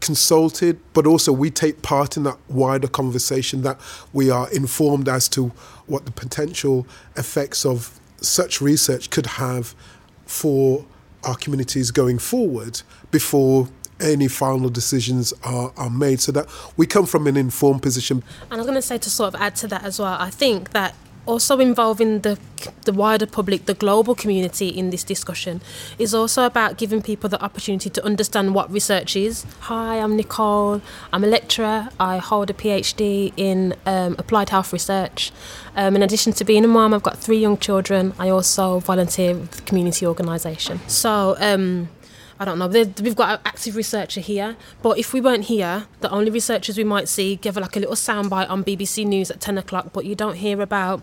consulted, 0.00 0.78
but 0.92 1.06
also 1.06 1.32
we 1.32 1.50
take 1.50 1.80
part 1.80 2.18
in 2.18 2.24
that 2.24 2.36
wider 2.50 2.88
conversation, 2.88 3.62
that 3.62 3.80
we 4.12 4.28
are 4.28 4.50
informed 4.50 5.08
as 5.08 5.26
to 5.30 5.52
what 5.86 6.04
the 6.04 6.12
potential 6.12 6.86
effects 7.16 7.64
of 7.64 7.98
such 8.20 8.60
research 8.60 9.08
could 9.08 9.26
have 9.26 9.74
for 10.26 10.84
our 11.24 11.36
communities 11.36 11.90
going 11.90 12.18
forward 12.18 12.82
before 13.10 13.68
any 14.00 14.28
final 14.28 14.70
decisions 14.70 15.32
are, 15.44 15.72
are 15.76 15.90
made 15.90 16.20
so 16.20 16.32
that 16.32 16.46
we 16.76 16.86
come 16.86 17.06
from 17.06 17.26
an 17.26 17.36
informed 17.36 17.82
position. 17.82 18.22
And 18.44 18.54
I 18.54 18.56
was 18.56 18.66
going 18.66 18.76
to 18.76 18.82
say 18.82 18.98
to 18.98 19.10
sort 19.10 19.34
of 19.34 19.40
add 19.40 19.56
to 19.56 19.68
that 19.68 19.84
as 19.84 19.98
well, 19.98 20.16
I 20.18 20.30
think 20.30 20.70
that 20.70 20.94
also 21.30 21.60
involving 21.60 22.20
the 22.20 22.38
the 22.84 22.92
wider 22.92 23.26
public, 23.26 23.64
the 23.66 23.74
global 23.74 24.14
community 24.14 24.68
in 24.68 24.90
this 24.90 25.04
discussion 25.04 25.62
is 25.98 26.14
also 26.14 26.44
about 26.44 26.76
giving 26.76 27.00
people 27.00 27.28
the 27.30 27.42
opportunity 27.42 27.88
to 27.88 28.04
understand 28.04 28.54
what 28.54 28.70
research 28.70 29.16
is. 29.16 29.46
Hi, 29.60 29.98
I'm 29.98 30.16
Nicole. 30.16 30.82
I'm 31.12 31.24
a 31.24 31.26
lecturer. 31.26 31.88
I 31.98 32.18
hold 32.18 32.50
a 32.50 32.52
PhD 32.52 33.32
in 33.36 33.74
um, 33.86 34.14
applied 34.18 34.50
health 34.50 34.72
research. 34.72 35.32
Um, 35.76 35.96
in 35.96 36.02
addition 36.02 36.32
to 36.34 36.44
being 36.44 36.64
a 36.64 36.68
mom, 36.68 36.92
I've 36.92 37.02
got 37.02 37.16
three 37.16 37.38
young 37.38 37.56
children. 37.56 38.12
I 38.18 38.28
also 38.28 38.80
volunteer 38.80 39.34
with 39.34 39.52
the 39.52 39.62
community 39.62 40.06
organisation. 40.06 40.80
So. 40.86 41.36
Um, 41.38 41.88
I 42.40 42.46
don't 42.46 42.58
know. 42.58 42.68
We've 42.68 43.14
got 43.14 43.38
an 43.38 43.40
active 43.44 43.76
researcher 43.76 44.22
here, 44.22 44.56
but 44.80 44.98
if 44.98 45.12
we 45.12 45.20
weren't 45.20 45.44
here, 45.44 45.86
the 46.00 46.10
only 46.10 46.30
researchers 46.30 46.78
we 46.78 46.84
might 46.84 47.06
see 47.06 47.36
give 47.36 47.56
like 47.56 47.76
a 47.76 47.80
little 47.80 47.94
soundbite 47.94 48.48
on 48.48 48.64
BBC 48.64 49.06
News 49.06 49.30
at 49.30 49.42
10 49.42 49.58
o'clock, 49.58 49.92
but 49.92 50.06
you 50.06 50.14
don't 50.14 50.36
hear 50.36 50.62
about 50.62 51.02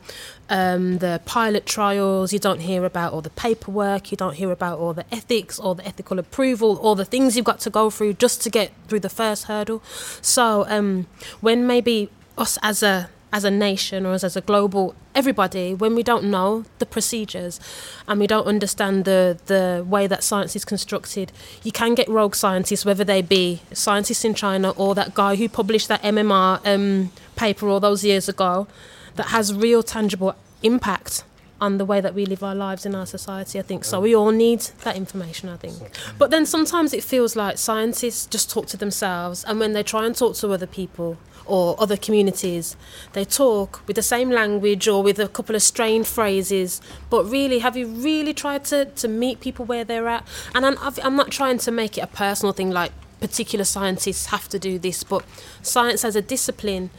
um, 0.50 0.98
the 0.98 1.22
pilot 1.26 1.68
trials, 1.68 2.34
you 2.34 2.40
don't 2.40 2.62
hear 2.62 2.84
about 2.86 3.14
all 3.14 3.22
the 3.22 3.30
paperwork, 3.30 4.10
you 4.10 4.18
don't 4.18 4.34
hear 4.34 4.52
about 4.52 4.80
all 4.80 4.94
the 4.94 5.06
ethics 5.14 5.60
or 5.60 5.76
the 5.76 5.86
ethical 5.86 6.18
approval, 6.18 6.78
all 6.78 6.96
the 6.96 7.06
things 7.06 7.36
you've 7.36 7.46
got 7.46 7.60
to 7.60 7.70
go 7.70 7.92
through 7.92 8.14
just 8.14 8.42
to 8.42 8.50
get 8.50 8.72
through 8.88 9.02
the 9.02 9.10
first 9.10 9.44
hurdle. 9.44 9.84
So 10.24 10.66
um, 10.68 11.06
when 11.40 11.68
maybe 11.68 12.10
us 12.36 12.58
as 12.64 12.82
a 12.82 13.12
as 13.32 13.44
a 13.44 13.52
nation 13.52 14.06
or 14.06 14.14
as, 14.14 14.24
as 14.24 14.36
a 14.38 14.42
global 14.42 14.96
everybody 15.14 15.74
when 15.74 15.94
we 15.96 16.04
don't 16.04 16.24
know 16.24 16.64
the 16.80 16.86
procedures 16.86 17.60
and 18.08 18.20
we 18.20 18.28
don't 18.28 18.46
understand 18.46 19.04
the 19.06 19.38
the 19.48 19.86
way 19.88 20.08
that 20.08 20.24
science 20.24 20.56
is 20.56 20.64
constructed 20.64 21.32
you 21.64 21.72
can 21.72 21.94
get 21.94 22.08
rogue 22.08 22.36
scientists 22.36 22.86
whether 22.86 23.04
they 23.04 23.22
be 23.22 23.62
scientists 23.74 24.24
in 24.24 24.34
China 24.34 24.70
or 24.72 24.96
that 24.96 25.14
guy 25.14 25.36
who 25.36 25.50
published 25.50 25.88
that 25.88 26.02
MMR 26.04 26.66
um, 26.66 27.12
paper 27.36 27.68
all 27.68 27.80
those 27.80 28.04
years 28.04 28.30
ago 28.30 28.68
that 29.16 29.28
has 29.28 29.54
real 29.54 29.84
tangible 29.84 30.36
impact 30.64 31.24
on 31.60 31.78
the 31.78 31.86
way 31.86 32.00
that 32.00 32.14
we 32.14 32.26
live 32.26 32.44
our 32.44 32.56
lives 32.56 32.86
in 32.86 32.94
our 32.94 33.06
society, 33.06 33.58
I 33.58 33.64
think. 33.64 33.84
So 33.84 34.00
we 34.00 34.16
all 34.16 34.32
need 34.32 34.62
that 34.84 34.96
information, 34.96 35.50
I 35.50 35.58
think. 35.58 35.76
But 36.18 36.30
then 36.30 36.46
sometimes 36.46 36.94
it 36.94 37.04
feels 37.04 37.36
like 37.36 37.58
scientists 37.58 38.28
just 38.28 38.50
talk 38.52 38.68
to 38.68 38.78
themselves, 38.78 39.44
and 39.44 39.60
when 39.60 39.74
they 39.74 39.84
try 39.84 40.06
and 40.06 40.16
talk 40.16 40.36
to 40.36 40.52
other 40.52 40.68
people, 40.68 41.18
or 41.48 41.76
other 41.80 41.98
communities. 41.98 42.76
They 43.14 43.26
talk 43.26 43.82
with 43.88 43.96
the 43.96 44.02
same 44.02 44.30
language 44.30 44.88
or 44.88 45.02
with 45.02 45.20
a 45.20 45.28
couple 45.28 45.56
of 45.56 45.62
strained 45.62 46.08
phrases, 46.08 46.82
but 47.10 47.26
really, 47.26 47.60
have 47.60 47.76
you 47.78 47.88
really 47.88 48.34
tried 48.34 48.66
to, 48.66 48.86
to 48.86 49.08
meet 49.08 49.40
people 49.40 49.66
where 49.66 49.84
they're 49.84 50.08
at? 50.08 50.28
And 50.54 50.66
I'm, 50.66 50.78
I'm 51.04 51.16
not 51.16 51.32
trying 51.32 51.58
to 51.60 51.72
make 51.72 51.98
it 51.98 52.02
a 52.02 52.08
personal 52.08 52.54
thing 52.54 52.72
like 52.72 52.92
particular 53.20 53.66
scientists 53.66 54.28
have 54.28 54.48
to 54.50 54.60
do 54.60 54.78
this, 54.78 55.04
but 55.04 55.24
science 55.62 56.06
as 56.06 56.16
a 56.16 56.22
discipline 56.22 56.90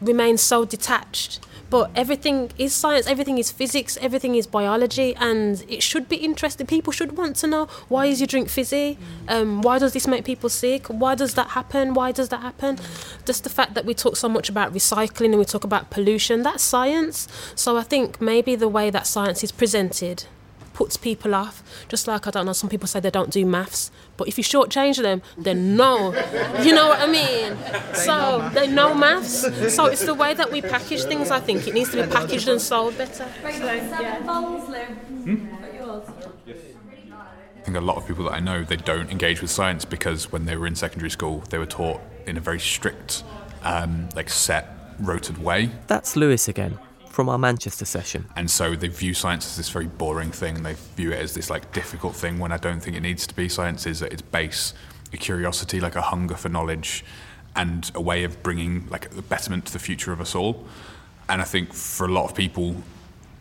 remains 0.00 0.42
so 0.42 0.64
detached 0.64 1.40
but 1.74 1.90
everything 1.96 2.52
is 2.56 2.72
science, 2.72 3.04
everything 3.08 3.36
is 3.36 3.50
physics, 3.50 3.98
everything 4.00 4.36
is 4.36 4.46
biology, 4.46 5.12
and 5.16 5.64
it 5.68 5.82
should 5.82 6.08
be 6.08 6.14
interesting. 6.14 6.68
People 6.68 6.92
should 6.92 7.16
want 7.16 7.34
to 7.34 7.48
know 7.48 7.66
why 7.88 8.06
is 8.06 8.20
your 8.20 8.28
drink 8.28 8.48
fizzy? 8.48 8.96
Um, 9.26 9.60
why 9.60 9.80
does 9.80 9.92
this 9.92 10.06
make 10.06 10.24
people 10.24 10.48
sick? 10.48 10.86
Why 10.86 11.16
does 11.16 11.34
that 11.34 11.48
happen? 11.48 11.92
Why 11.92 12.12
does 12.12 12.28
that 12.28 12.42
happen? 12.42 12.78
Just 13.24 13.42
the 13.42 13.50
fact 13.50 13.74
that 13.74 13.84
we 13.84 13.92
talk 13.92 14.14
so 14.14 14.28
much 14.28 14.48
about 14.48 14.72
recycling 14.72 15.30
and 15.30 15.38
we 15.38 15.44
talk 15.44 15.64
about 15.64 15.90
pollution, 15.90 16.44
that's 16.44 16.62
science. 16.62 17.26
So 17.56 17.76
I 17.76 17.82
think 17.82 18.20
maybe 18.20 18.54
the 18.54 18.68
way 18.68 18.88
that 18.90 19.04
science 19.04 19.42
is 19.42 19.50
presented 19.50 20.26
puts 20.74 20.96
people 20.96 21.34
off. 21.34 21.60
Just 21.88 22.06
like 22.06 22.28
I 22.28 22.30
don't 22.30 22.46
know, 22.46 22.52
some 22.52 22.70
people 22.70 22.86
say 22.86 23.00
they 23.00 23.10
don't 23.10 23.30
do 23.30 23.44
maths, 23.44 23.90
but 24.16 24.28
if 24.28 24.38
you 24.38 24.44
shortchange 24.44 25.00
them, 25.02 25.22
they 25.36 25.54
know. 25.54 26.14
you 26.62 26.74
know 26.74 26.88
what 26.88 27.00
I 27.00 27.06
mean? 27.06 27.56
So 27.94 28.50
they 28.54 28.66
know 28.66 28.94
maths. 28.94 29.74
So 29.74 29.86
it's 29.86 30.04
the 30.04 30.14
way 30.14 30.34
that 30.34 30.50
we 30.50 30.62
package 30.62 31.04
things. 31.04 31.30
I 31.30 31.40
think 31.40 31.66
it 31.66 31.74
needs 31.74 31.90
to 31.92 32.02
be 32.02 32.12
packaged 32.12 32.48
and 32.48 32.60
sold 32.60 32.96
better. 32.98 33.26
I 33.44 33.52
think 37.64 37.76
a 37.78 37.80
lot 37.80 37.96
of 37.96 38.06
people 38.06 38.24
that 38.24 38.34
I 38.34 38.40
know 38.40 38.62
they 38.62 38.76
don't 38.76 39.10
engage 39.10 39.40
with 39.40 39.50
science 39.50 39.86
because 39.86 40.30
when 40.30 40.44
they 40.44 40.56
were 40.56 40.66
in 40.66 40.74
secondary 40.74 41.10
school 41.10 41.42
they 41.48 41.56
were 41.56 41.64
taught 41.64 42.00
in 42.26 42.36
a 42.36 42.40
very 42.40 42.60
strict, 42.60 43.24
um, 43.62 44.10
like 44.14 44.28
set, 44.28 44.68
rotated 45.00 45.38
way. 45.38 45.70
That's 45.86 46.14
Lewis 46.14 46.46
again 46.46 46.78
from 47.14 47.28
our 47.28 47.38
Manchester 47.38 47.84
session. 47.84 48.26
And 48.34 48.50
so 48.50 48.74
they 48.74 48.88
view 48.88 49.14
science 49.14 49.46
as 49.46 49.56
this 49.56 49.70
very 49.70 49.86
boring 49.86 50.32
thing. 50.32 50.64
They 50.64 50.74
view 50.96 51.12
it 51.12 51.20
as 51.20 51.32
this 51.32 51.48
like 51.48 51.72
difficult 51.72 52.16
thing 52.16 52.40
when 52.40 52.50
I 52.50 52.56
don't 52.56 52.80
think 52.80 52.96
it 52.96 53.00
needs 53.00 53.24
to 53.28 53.34
be. 53.34 53.48
Science 53.48 53.86
is 53.86 54.02
at 54.02 54.12
its 54.12 54.20
base 54.20 54.74
a 55.12 55.16
curiosity, 55.16 55.78
like 55.78 55.94
a 55.94 56.02
hunger 56.02 56.34
for 56.34 56.48
knowledge, 56.48 57.04
and 57.54 57.90
a 57.94 58.00
way 58.00 58.24
of 58.24 58.42
bringing 58.42 58.88
like 58.90 59.16
a 59.16 59.22
betterment 59.22 59.64
to 59.66 59.72
the 59.72 59.78
future 59.78 60.12
of 60.12 60.20
us 60.20 60.34
all. 60.34 60.66
And 61.28 61.40
I 61.40 61.44
think 61.44 61.72
for 61.72 62.04
a 62.04 62.10
lot 62.10 62.28
of 62.28 62.34
people, 62.34 62.74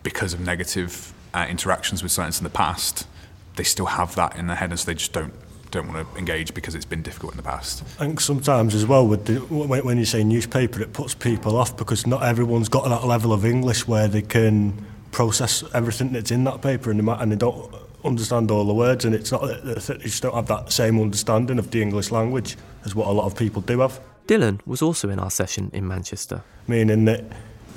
because 0.04 0.34
of 0.34 0.40
negative 0.40 1.12
uh, 1.34 1.48
interactions 1.50 2.04
with 2.04 2.12
science 2.12 2.40
in 2.40 2.44
the 2.44 2.52
past, 2.52 3.08
they 3.56 3.64
still 3.64 3.88
have 3.88 4.14
that 4.16 4.36
in 4.36 4.46
their 4.46 4.56
head, 4.56 4.70
and 4.70 4.80
so 4.80 4.86
they 4.86 4.94
just 4.94 5.14
don't 5.14 5.34
don't 5.74 5.92
want 5.92 6.10
to 6.10 6.18
engage 6.18 6.54
because 6.54 6.76
it's 6.76 6.86
been 6.86 7.02
difficult 7.02 7.34
in 7.34 7.38
the 7.38 7.44
past. 7.44 7.84
I 8.00 8.06
think 8.06 8.22
sometimes 8.22 8.76
as 8.76 8.86
well, 8.86 9.06
with 9.06 9.26
the, 9.26 9.40
when 9.40 9.98
you 9.98 10.06
say 10.06 10.24
newspaper, 10.24 10.82
it 10.82 10.94
puts 10.94 11.14
people 11.16 11.58
off 11.58 11.76
because 11.76 12.08
not 12.08 12.24
everyone's 12.24 12.70
got 12.70 12.88
that 12.88 13.06
level 13.06 13.34
of 13.34 13.44
English 13.44 13.88
where 13.88 14.08
they 14.08 14.22
can 14.22 14.86
process 15.12 15.64
everything 15.74 16.14
that's 16.14 16.32
in 16.32 16.44
that 16.46 16.62
paper 16.62 16.90
and 16.92 17.00
they, 17.00 17.04
might, 17.04 17.22
and 17.22 17.32
they 17.32 17.36
don't 17.36 17.74
understand 18.06 18.52
all 18.52 18.66
the 18.66 18.74
words 18.74 19.06
and 19.06 19.16
it's 19.16 19.32
not 19.32 19.42
that 19.42 19.64
they 19.64 19.98
just 19.98 20.22
don't 20.22 20.36
have 20.36 20.48
that 20.48 20.72
same 20.72 21.00
understanding 21.00 21.58
of 21.58 21.72
the 21.72 21.82
English 21.82 22.12
language 22.12 22.56
as 22.86 22.94
what 22.94 23.08
a 23.08 23.12
lot 23.12 23.26
of 23.26 23.36
people 23.36 23.62
do 23.62 23.80
have. 23.80 24.00
Dylan 24.28 24.60
was 24.66 24.82
also 24.82 25.10
in 25.10 25.20
our 25.20 25.32
session 25.32 25.70
in 25.74 25.88
Manchester. 25.88 26.44
Meaning 26.68 27.06
that 27.06 27.24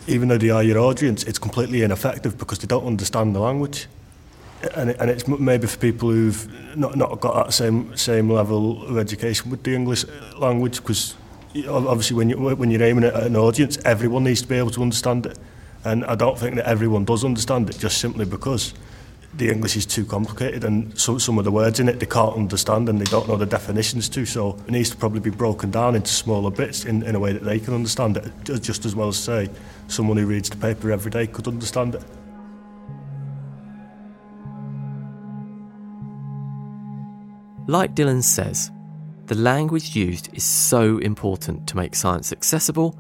even 0.07 0.29
though 0.29 0.39
they 0.39 0.51
are 0.51 0.63
your 0.63 0.79
audience, 0.79 1.25
it's 1.25 1.39
completely 1.39 1.83
ineffective 1.83 2.39
because 2.39 2.59
they 2.59 2.67
don't 2.67 2.87
understand 2.87 3.35
the 3.35 3.41
language. 3.41 3.87
And, 4.75 4.91
and 4.91 5.11
it's 5.11 5.29
maybe 5.29 5.67
for 5.67 5.79
people 5.79 6.11
who've 6.11 6.77
not, 6.77 6.97
not 6.97 7.21
got 7.21 7.47
that 7.47 7.53
same 7.53 7.97
same 7.97 8.31
level 8.31 8.87
of 8.87 8.99
education 8.99 9.51
with 9.51 9.63
the 9.63 9.75
English 9.75 10.05
language 10.37 10.77
because 10.77 11.15
obviously 11.69 12.17
when 12.17 12.31
you 12.31 12.37
when 12.37 12.71
you're 12.71 12.83
aiming 12.83 13.05
at 13.05 13.15
an 13.15 13.37
audience 13.37 13.79
everyone 13.85 14.25
needs 14.25 14.43
to 14.43 14.49
be 14.49 14.57
able 14.57 14.71
to 14.71 14.83
understand 14.83 15.27
it 15.27 15.39
and 15.85 16.05
I 16.05 16.15
don't 16.15 16.39
think 16.39 16.57
that 16.57 16.67
everyone 16.67 17.05
does 17.05 17.25
understand 17.25 17.71
it 17.71 17.79
just 17.79 17.99
simply 17.99 18.25
because 18.25 18.75
the 19.35 19.51
English 19.51 19.77
is 19.77 19.85
too 19.85 20.05
complicated 20.07 20.65
and 20.65 20.99
so, 20.99 21.19
some 21.19 21.39
of 21.39 21.45
the 21.45 21.51
words 21.51 21.79
in 21.79 21.89
it 21.89 22.01
they 22.01 22.07
can't 22.07 22.35
understand 22.35 22.89
and 22.89 22.99
they 22.99 23.05
don't 23.05 23.29
know 23.29 23.37
the 23.37 23.47
definitions 23.47 24.09
to 24.09 24.25
so 24.25 24.59
it 24.67 24.71
needs 24.71 24.91
to 24.91 24.97
probably 24.97 25.21
be 25.21 25.31
broken 25.31 25.71
down 25.71 25.95
into 25.95 26.09
smaller 26.09 26.51
bits 26.51 26.87
in, 26.87 27.03
in 27.03 27.15
a 27.15 27.21
way 27.21 27.33
that 27.33 27.45
they 27.45 27.59
can 27.61 27.75
understand 27.75 28.17
it 28.17 28.33
just 28.63 28.87
as 28.87 28.95
well 28.95 29.09
as 29.09 29.19
say 29.19 29.49
someone 29.89 30.17
who 30.17 30.27
reads 30.27 30.49
the 30.49 30.57
paper 30.57 30.91
every 30.91 31.11
day 31.11 31.27
could 31.27 31.47
understand 31.47 31.95
it. 31.95 32.03
Like 37.69 37.97
Dylan 37.97 38.23
says, 38.23 38.71
the 39.27 39.35
language 39.35 39.97
used 39.97 40.29
is 40.33 40.45
so 40.45 40.99
important 40.99 41.67
to 41.67 41.77
make 41.77 41.97
science 41.97 42.31
accessible 42.31 42.97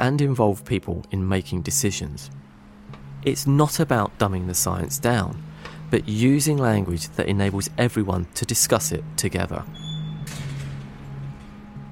and 0.00 0.20
involve 0.20 0.64
people 0.64 1.04
in 1.12 1.28
making 1.28 1.62
decisions. 1.62 2.28
It's 3.22 3.46
not 3.46 3.78
about 3.78 4.18
dumbing 4.18 4.48
the 4.48 4.54
science 4.54 4.98
down, 4.98 5.40
but 5.90 6.08
using 6.08 6.56
language 6.56 7.08
that 7.10 7.28
enables 7.28 7.70
everyone 7.78 8.26
to 8.34 8.44
discuss 8.44 8.90
it 8.90 9.04
together. 9.16 9.62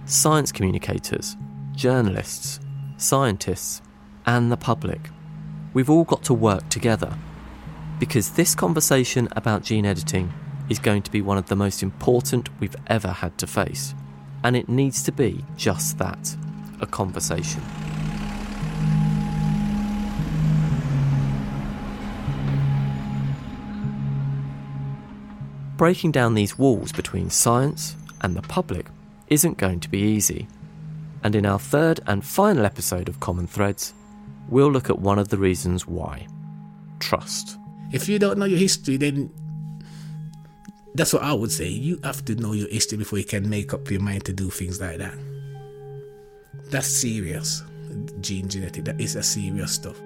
Science 0.05 0.51
communicators, 0.51 1.37
journalists, 1.73 2.59
scientists, 2.97 3.81
and 4.27 4.51
the 4.51 4.57
public, 4.57 5.11
we've 5.73 5.91
all 5.91 6.05
got 6.05 6.25
to 6.25 6.35
work 6.35 6.69
together 6.69 7.17
because 8.01 8.33
this 8.33 8.57
conversation 8.57 9.29
about 9.37 9.63
gene 9.63 9.87
editing 9.87 10.33
is 10.69 10.79
going 10.79 11.03
to 11.03 11.11
be 11.11 11.23
one 11.23 11.39
of 11.39 11.47
the 11.47 11.57
most 11.57 11.83
important 11.83 12.49
we've 12.61 12.77
ever 12.87 13.09
had 13.09 13.37
to 13.39 13.47
face. 13.47 13.95
And 14.45 14.57
it 14.57 14.69
needs 14.69 15.03
to 15.05 15.13
be 15.13 15.45
just 15.57 15.99
that 15.99 16.37
a 16.81 16.87
conversation. 16.87 17.63
Breaking 25.77 26.11
down 26.11 26.35
these 26.35 26.59
walls 26.59 26.91
between 26.91 27.31
science 27.31 27.95
and 28.21 28.35
the 28.35 28.43
public 28.43 28.87
isn't 29.29 29.59
going 29.59 29.81
to 29.81 29.89
be 29.89 30.01
easy. 30.01 30.49
And 31.23 31.35
in 31.35 31.47
our 31.47 31.59
third 31.59 32.01
and 32.07 32.25
final 32.25 32.65
episode 32.65 33.09
of 33.09 33.21
Common 33.21 33.47
Threads, 33.47 33.95
we'll 34.49 34.73
look 34.73 34.91
at 34.91 34.99
one 34.99 35.19
of 35.19 35.29
the 35.29 35.39
reasons 35.39 35.87
why 35.87 36.27
trust. 36.99 37.57
If 37.93 38.09
you 38.09 38.19
don't 38.19 38.39
know 38.39 38.45
your 38.45 38.59
history, 38.59 38.97
then 38.97 39.31
that's 40.99 41.13
what 41.13 41.23
I 41.23 41.33
would 41.33 41.53
say. 41.53 41.69
You 41.69 42.01
have 42.03 42.25
to 42.25 42.35
know 42.35 42.53
your 42.53 42.69
history 42.69 42.99
before 42.99 43.21
you 43.21 43.25
can 43.25 43.49
make 43.49 43.73
up 43.73 43.89
your 43.89 44.01
mind 44.01 44.25
to 44.25 44.33
do 44.33 44.51
things 44.51 44.81
like 44.81 44.99
that. 44.99 45.17
That's 46.71 46.89
serious. 46.89 47.63
Gene 48.21 48.49
genetic, 48.49 48.85
that 48.85 49.01
is 49.01 49.15
a 49.15 49.23
serious 49.23 49.73
stuff. 49.73 49.97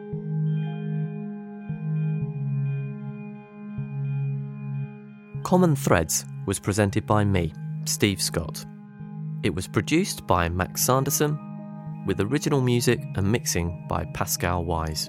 Common 5.43 5.75
Threads 5.75 6.25
was 6.47 6.59
presented 6.61 7.07
by 7.07 7.25
me, 7.25 7.53
Steve 7.87 8.21
Scott. 8.21 8.65
It 9.43 9.55
was 9.55 9.67
produced 9.67 10.27
by 10.27 10.49
Max 10.49 10.83
Sanderson, 10.83 11.39
with 12.07 12.21
original 12.21 12.61
music 12.61 13.01
and 13.17 13.33
mixing 13.33 13.87
by 13.89 14.05
Pascal 14.15 14.65
Wise. 14.65 15.09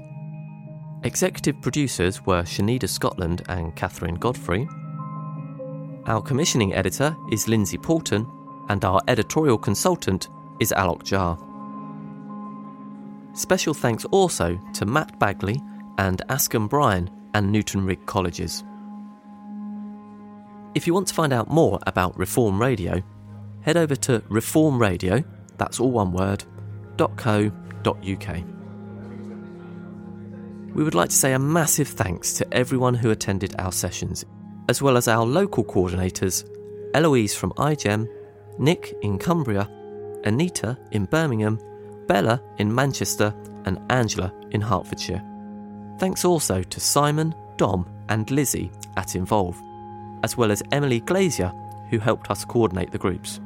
Executive 1.04 1.62
producers 1.62 2.26
were 2.26 2.43
Shanida 2.43 2.88
Scotland 2.88 3.43
and 3.50 3.76
Catherine 3.76 4.15
Godfrey. 4.15 4.67
Our 6.06 6.22
commissioning 6.22 6.74
editor 6.74 7.16
is 7.32 7.48
Lindsay 7.48 7.78
Poulton, 7.78 8.30
and 8.68 8.84
our 8.84 9.02
editorial 9.08 9.58
consultant 9.58 10.28
is 10.60 10.74
Alok 10.76 11.04
Jha. 11.04 11.38
Special 13.38 13.74
thanks 13.74 14.04
also 14.06 14.60
to 14.74 14.86
Matt 14.86 15.18
Bagley 15.18 15.62
and 15.98 16.22
Askham 16.28 16.68
Bryan 16.68 17.10
and 17.34 17.50
Newton 17.50 17.86
Rigg 17.86 18.06
Colleges. 18.06 18.66
If 20.76 20.88
you 20.88 20.94
want 20.94 21.08
to 21.08 21.13
find 21.13 21.32
out 21.32 21.50
more 21.50 21.80
about 21.88 22.18
Reform 22.18 22.60
Radio, 22.60 23.02
head 23.62 23.78
over 23.78 23.96
to 23.96 24.20
reformradio, 24.22 25.24
that's 25.58 25.80
all 25.80 25.92
one 25.92 26.12
word, 26.12 26.44
.co.uk. 26.98 28.44
We 30.76 30.84
would 30.84 30.96
like 30.96 31.10
to 31.10 31.16
say 31.16 31.32
a 31.32 31.39
massive 31.39 31.88
thanks 31.88 32.34
to 32.34 32.54
everyone 32.54 32.96
who 32.96 33.12
attended 33.12 33.56
our 33.58 33.72
sessions, 33.72 34.26
as 34.69 34.82
well 34.82 34.97
as 34.97 35.08
our 35.08 35.26
local 35.26 35.63
coordinators 35.63 36.49
Eloise 36.93 37.36
from 37.36 37.52
iGEM, 37.54 38.08
Nick 38.60 38.95
in 39.02 39.17
Cumbria, 39.17 39.67
Anita 40.26 40.78
in 40.91 41.06
Birmingham, 41.06 41.60
Bella 42.08 42.41
in 42.60 42.73
Manchester, 42.73 43.34
and 43.65 43.80
Angela 43.89 44.32
in 44.52 44.62
Hertfordshire. 44.62 45.23
Thanks 45.99 46.26
also 46.26 46.62
to 46.62 46.80
Simon, 46.80 47.34
Dom, 47.58 47.89
and 48.10 48.30
Lizzie 48.30 48.71
at 48.97 49.15
Involve, 49.15 49.60
as 50.23 50.38
well 50.38 50.52
as 50.52 50.63
Emily 50.71 50.99
Glazier, 50.99 51.52
who 51.89 51.99
helped 51.99 52.30
us 52.30 52.45
coordinate 52.45 52.91
the 52.91 52.97
groups. 52.97 53.39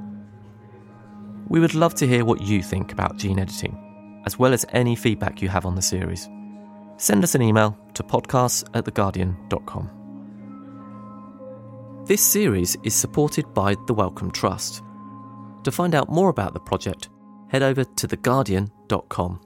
We 1.47 1.59
would 1.59 1.75
love 1.75 1.95
to 1.95 2.07
hear 2.07 2.25
what 2.25 2.41
you 2.41 2.61
think 2.61 2.91
about 2.91 3.17
gene 3.17 3.39
editing, 3.39 4.23
as 4.25 4.37
well 4.37 4.53
as 4.53 4.65
any 4.69 4.95
feedback 4.95 5.41
you 5.41 5.47
have 5.49 5.65
on 5.65 5.75
the 5.75 5.81
series. 5.81 6.29
Send 6.97 7.23
us 7.23 7.35
an 7.35 7.41
email 7.41 7.77
to 7.93 8.03
podcasts 8.03 8.67
at 8.73 8.85
theguardian.com. 8.85 9.96
This 12.07 12.21
series 12.21 12.77
is 12.83 12.95
supported 12.95 13.53
by 13.53 13.75
the 13.85 13.93
Wellcome 13.93 14.31
Trust. 14.31 14.81
To 15.65 15.71
find 15.73 15.93
out 15.93 16.07
more 16.07 16.29
about 16.29 16.53
the 16.53 16.59
project, 16.61 17.09
head 17.49 17.61
over 17.61 17.83
to 17.83 18.07
theguardian.com. 18.07 19.41